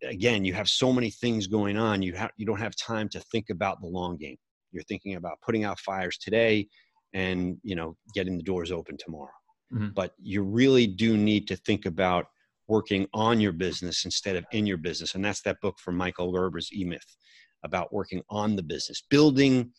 again 0.08 0.46
you 0.46 0.54
have 0.54 0.70
so 0.70 0.94
many 0.94 1.10
things 1.10 1.48
going 1.48 1.78
on 1.78 2.02
you 2.02 2.14
have 2.14 2.32
you 2.38 2.46
don't 2.46 2.60
have 2.60 2.76
time 2.76 3.10
to 3.10 3.20
think 3.20 3.50
about 3.50 3.82
the 3.82 3.88
long 3.88 4.18
game. 4.18 4.38
You're 4.72 4.84
thinking 4.84 5.16
about 5.16 5.42
putting 5.42 5.64
out 5.64 5.80
fires 5.80 6.18
today 6.18 6.68
and 7.14 7.58
you 7.64 7.76
know 7.76 7.98
getting 8.14 8.38
the 8.38 8.44
doors 8.44 8.72
open 8.72 8.98
tomorrow. 8.98 9.32
Mm-hmm. 9.74 9.90
but 9.90 10.14
you 10.18 10.42
really 10.42 10.88
do 10.88 11.16
need 11.16 11.48
to 11.48 11.56
think 11.56 11.86
about 11.86 12.26
working 12.68 13.08
on 13.14 13.40
your 13.40 13.52
business 13.52 14.04
instead 14.04 14.36
of 14.36 14.44
in 14.52 14.66
your 14.66 14.78
business. 14.78 15.14
And 15.14 15.24
that's 15.24 15.42
that 15.44 15.62
book 15.62 15.78
from 15.80 15.96
michael 15.96 16.32
gerber's 16.34 16.72
e-myth 16.74 17.16
about 17.64 17.94
working 17.94 18.22
on 18.30 18.56
the 18.56 18.64
business 18.64 19.04
building 19.10 19.72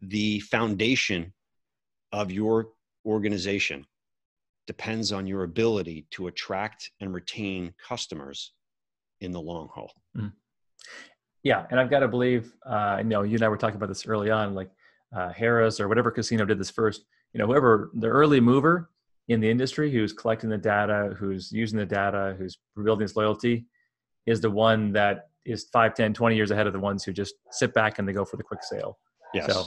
the 0.00 0.40
foundation 0.40 1.32
of 2.12 2.30
your 2.30 2.68
organization 3.06 3.86
depends 4.66 5.12
on 5.12 5.26
your 5.26 5.44
ability 5.44 6.06
to 6.10 6.26
attract 6.26 6.90
and 7.00 7.12
retain 7.12 7.74
customers 7.86 8.52
in 9.20 9.32
the 9.32 9.40
long 9.40 9.68
haul. 9.74 9.92
Mm. 10.16 10.32
Yeah, 11.42 11.66
and 11.70 11.78
I've 11.78 11.90
got 11.90 12.00
to 12.00 12.08
believe, 12.08 12.52
uh, 12.64 12.96
you 12.98 13.04
know, 13.04 13.22
you 13.22 13.34
and 13.34 13.42
I 13.42 13.48
were 13.48 13.58
talking 13.58 13.76
about 13.76 13.90
this 13.90 14.06
early 14.06 14.30
on, 14.30 14.54
like 14.54 14.70
uh, 15.14 15.30
Harrah's 15.32 15.78
or 15.78 15.88
whatever 15.88 16.10
casino 16.10 16.44
did 16.44 16.58
this 16.58 16.70
first. 16.70 17.04
You 17.34 17.38
know, 17.38 17.46
whoever 17.46 17.90
the 17.94 18.06
early 18.06 18.40
mover 18.40 18.90
in 19.28 19.40
the 19.40 19.50
industry 19.50 19.92
who's 19.92 20.12
collecting 20.12 20.48
the 20.48 20.58
data, 20.58 21.14
who's 21.18 21.52
using 21.52 21.78
the 21.78 21.86
data, 21.86 22.34
who's 22.38 22.58
building 22.82 23.04
this 23.04 23.16
loyalty, 23.16 23.66
is 24.26 24.40
the 24.40 24.50
one 24.50 24.92
that 24.92 25.28
is 25.44 25.64
5, 25.72 25.94
10, 25.94 26.14
20 26.14 26.36
years 26.36 26.50
ahead 26.50 26.66
of 26.66 26.72
the 26.72 26.80
ones 26.80 27.04
who 27.04 27.12
just 27.12 27.34
sit 27.50 27.74
back 27.74 27.98
and 27.98 28.08
they 28.08 28.12
go 28.12 28.24
for 28.24 28.38
the 28.38 28.42
quick 28.42 28.62
sale. 28.62 28.98
Yes. 29.34 29.52
So 29.52 29.66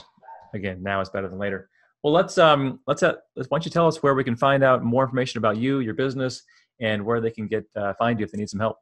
again, 0.54 0.82
now 0.82 1.00
is 1.00 1.10
better 1.10 1.28
than 1.28 1.38
later. 1.38 1.68
Well, 2.02 2.12
let's 2.12 2.38
um 2.38 2.80
let's 2.86 3.02
uh, 3.02 3.14
let's, 3.34 3.48
why 3.50 3.58
don't 3.58 3.64
you 3.64 3.70
tell 3.70 3.86
us 3.86 4.02
where 4.02 4.14
we 4.14 4.24
can 4.24 4.36
find 4.36 4.62
out 4.62 4.84
more 4.84 5.04
information 5.04 5.38
about 5.38 5.56
you, 5.56 5.80
your 5.80 5.94
business, 5.94 6.42
and 6.80 7.04
where 7.04 7.20
they 7.20 7.30
can 7.30 7.48
get 7.48 7.64
uh, 7.76 7.94
find 7.98 8.18
you 8.18 8.24
if 8.24 8.32
they 8.32 8.38
need 8.38 8.48
some 8.48 8.60
help. 8.60 8.76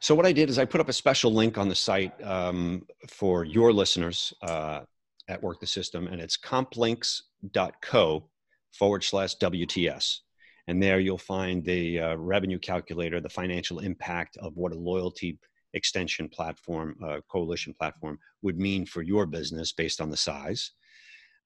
So 0.00 0.14
what 0.14 0.26
I 0.26 0.32
did 0.32 0.50
is 0.50 0.58
I 0.58 0.64
put 0.64 0.80
up 0.80 0.88
a 0.88 0.92
special 0.92 1.32
link 1.32 1.56
on 1.56 1.68
the 1.68 1.74
site 1.74 2.12
um, 2.24 2.86
for 3.08 3.44
your 3.44 3.72
listeners 3.72 4.34
uh, 4.42 4.80
at 5.28 5.42
Work 5.42 5.60
the 5.60 5.66
System, 5.66 6.08
and 6.08 6.20
it's 6.20 6.36
complinks.co 6.36 8.28
forward 8.72 9.04
slash 9.04 9.36
WTS. 9.36 10.18
And 10.66 10.82
there 10.82 11.00
you'll 11.00 11.18
find 11.18 11.64
the 11.64 12.00
uh, 12.00 12.14
revenue 12.16 12.58
calculator, 12.58 13.20
the 13.20 13.28
financial 13.28 13.78
impact 13.78 14.36
of 14.38 14.56
what 14.56 14.72
a 14.72 14.78
loyalty 14.78 15.38
extension 15.74 16.28
platform, 16.28 16.96
uh, 17.04 17.20
coalition 17.28 17.74
platform 17.74 18.18
would 18.42 18.58
mean 18.58 18.86
for 18.86 19.02
your 19.02 19.26
business 19.26 19.72
based 19.72 20.00
on 20.00 20.10
the 20.10 20.16
size, 20.16 20.72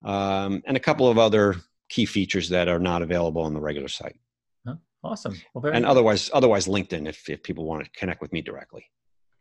um, 0.03 0.61
and 0.65 0.77
a 0.77 0.81
couple 0.81 1.07
of 1.07 1.17
other 1.17 1.55
key 1.89 2.05
features 2.05 2.49
that 2.49 2.67
are 2.67 2.79
not 2.79 3.01
available 3.01 3.41
on 3.41 3.53
the 3.53 3.61
regular 3.61 3.87
site. 3.87 4.19
Awesome. 5.03 5.39
Well, 5.53 5.73
and 5.73 5.85
otherwise, 5.85 6.29
otherwise 6.33 6.67
LinkedIn 6.67 7.07
if, 7.07 7.29
if 7.29 7.43
people 7.43 7.65
want 7.65 7.83
to 7.83 7.89
connect 7.91 8.21
with 8.21 8.33
me 8.33 8.41
directly. 8.41 8.85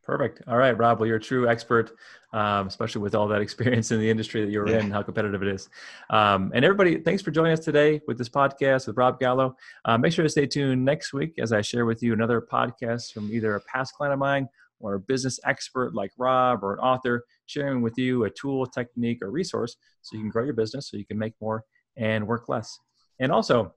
Perfect. 0.03 0.42
All 0.46 0.57
right, 0.57 0.79
Rob. 0.79 1.01
Well, 1.01 1.09
you're 1.09 1.16
a 1.16 1.20
true 1.20 1.49
expert, 1.49 1.90
um, 2.33 2.68
especially 2.68 3.03
with 3.03 3.16
all 3.16 3.27
that 3.27 3.40
experience 3.46 3.90
in 3.90 3.99
the 3.99 4.09
industry 4.09 4.44
that 4.44 4.53
you're 4.53 4.68
yeah. 4.68 4.79
in, 4.79 4.90
how 4.90 5.03
competitive 5.03 5.42
it 5.42 5.49
is. 5.49 5.68
Um, 6.11 6.53
and 6.55 6.64
everybody, 6.64 7.01
thanks 7.01 7.22
for 7.22 7.33
joining 7.33 7.53
us 7.53 7.61
today 7.61 8.01
with 8.07 8.16
this 8.16 8.29
podcast 8.29 8.87
with 8.87 8.96
Rob 8.96 9.18
Gallo. 9.18 9.57
Uh, 9.85 9.99
make 9.99 10.12
sure 10.12 10.22
to 10.22 10.29
stay 10.29 10.46
tuned 10.46 10.85
next 10.85 11.12
week 11.12 11.35
as 11.40 11.53
I 11.53 11.61
share 11.61 11.87
with 11.87 12.05
you 12.05 12.12
another 12.12 12.40
podcast 12.40 13.12
from 13.12 13.33
either 13.33 13.57
a 13.57 13.61
past 13.62 13.94
client 13.94 14.12
of 14.12 14.20
mine 14.20 14.49
or 14.81 14.95
a 14.95 15.01
business 15.01 15.41
expert 15.45 15.95
like 15.95 16.11
Rob 16.19 16.62
or 16.62 16.75
an 16.75 16.81
author 16.81 17.25
sharing 17.47 17.83
with 17.83 17.97
you 17.97 18.25
a 18.25 18.31
tool, 18.31 18.67
technique, 18.67 19.19
or 19.23 19.31
resource 19.31 19.77
so 20.03 20.17
you 20.17 20.23
can 20.23 20.31
grow 20.31 20.45
your 20.45 20.55
business, 20.55 20.91
so 20.91 20.97
you 20.97 21.07
can 21.07 21.19
make 21.19 21.35
more 21.41 21.65
and 21.97 22.27
work 22.27 22.49
less. 22.49 22.79
And 23.21 23.33
also, 23.33 23.73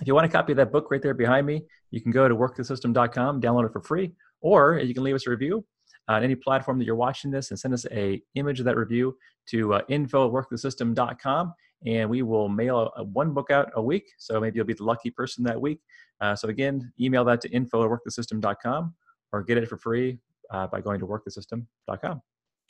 if 0.00 0.06
you 0.06 0.14
want 0.14 0.26
a 0.26 0.30
copy 0.30 0.52
of 0.52 0.56
that 0.56 0.72
book 0.72 0.90
right 0.90 1.00
there 1.00 1.14
behind 1.14 1.46
me, 1.46 1.62
you 1.90 2.00
can 2.00 2.10
go 2.10 2.28
to 2.28 2.34
workthesystem.com, 2.34 3.40
download 3.40 3.66
it 3.66 3.72
for 3.72 3.80
free, 3.80 4.12
or 4.40 4.78
you 4.78 4.94
can 4.94 5.04
leave 5.04 5.14
us 5.14 5.26
a 5.26 5.30
review 5.30 5.64
on 6.08 6.22
any 6.22 6.34
platform 6.34 6.78
that 6.78 6.84
you're 6.84 6.96
watching 6.96 7.30
this 7.30 7.50
and 7.50 7.58
send 7.58 7.72
us 7.72 7.86
a 7.90 8.20
image 8.34 8.58
of 8.58 8.66
that 8.66 8.76
review 8.76 9.16
to 9.48 9.74
uh, 9.74 9.82
info 9.88 10.26
at 10.26 10.32
workthesystem.com 10.32 11.54
and 11.86 12.08
we 12.08 12.22
will 12.22 12.48
mail 12.48 12.92
a, 12.96 13.00
a 13.00 13.04
one 13.04 13.32
book 13.32 13.50
out 13.50 13.70
a 13.74 13.82
week. 13.82 14.04
So 14.18 14.40
maybe 14.40 14.56
you'll 14.56 14.66
be 14.66 14.74
the 14.74 14.84
lucky 14.84 15.10
person 15.10 15.44
that 15.44 15.60
week. 15.60 15.80
Uh, 16.20 16.34
so 16.34 16.48
again 16.48 16.92
email 17.00 17.24
that 17.24 17.40
to 17.42 17.50
info 17.50 17.84
at 17.84 17.90
workthesystem.com 17.90 18.94
or 19.34 19.42
get 19.42 19.58
it 19.58 19.68
for 19.68 19.76
free 19.76 20.18
uh, 20.50 20.66
by 20.66 20.80
going 20.80 21.00
to 21.00 21.06
workthesystem.com 21.06 22.12
all 22.12 22.20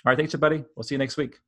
right 0.05 0.19
thanks 0.19 0.35
everybody. 0.35 0.65
We'll 0.77 0.85
see 0.85 0.95
you 0.95 0.99
next 0.99 1.17
week 1.17 1.39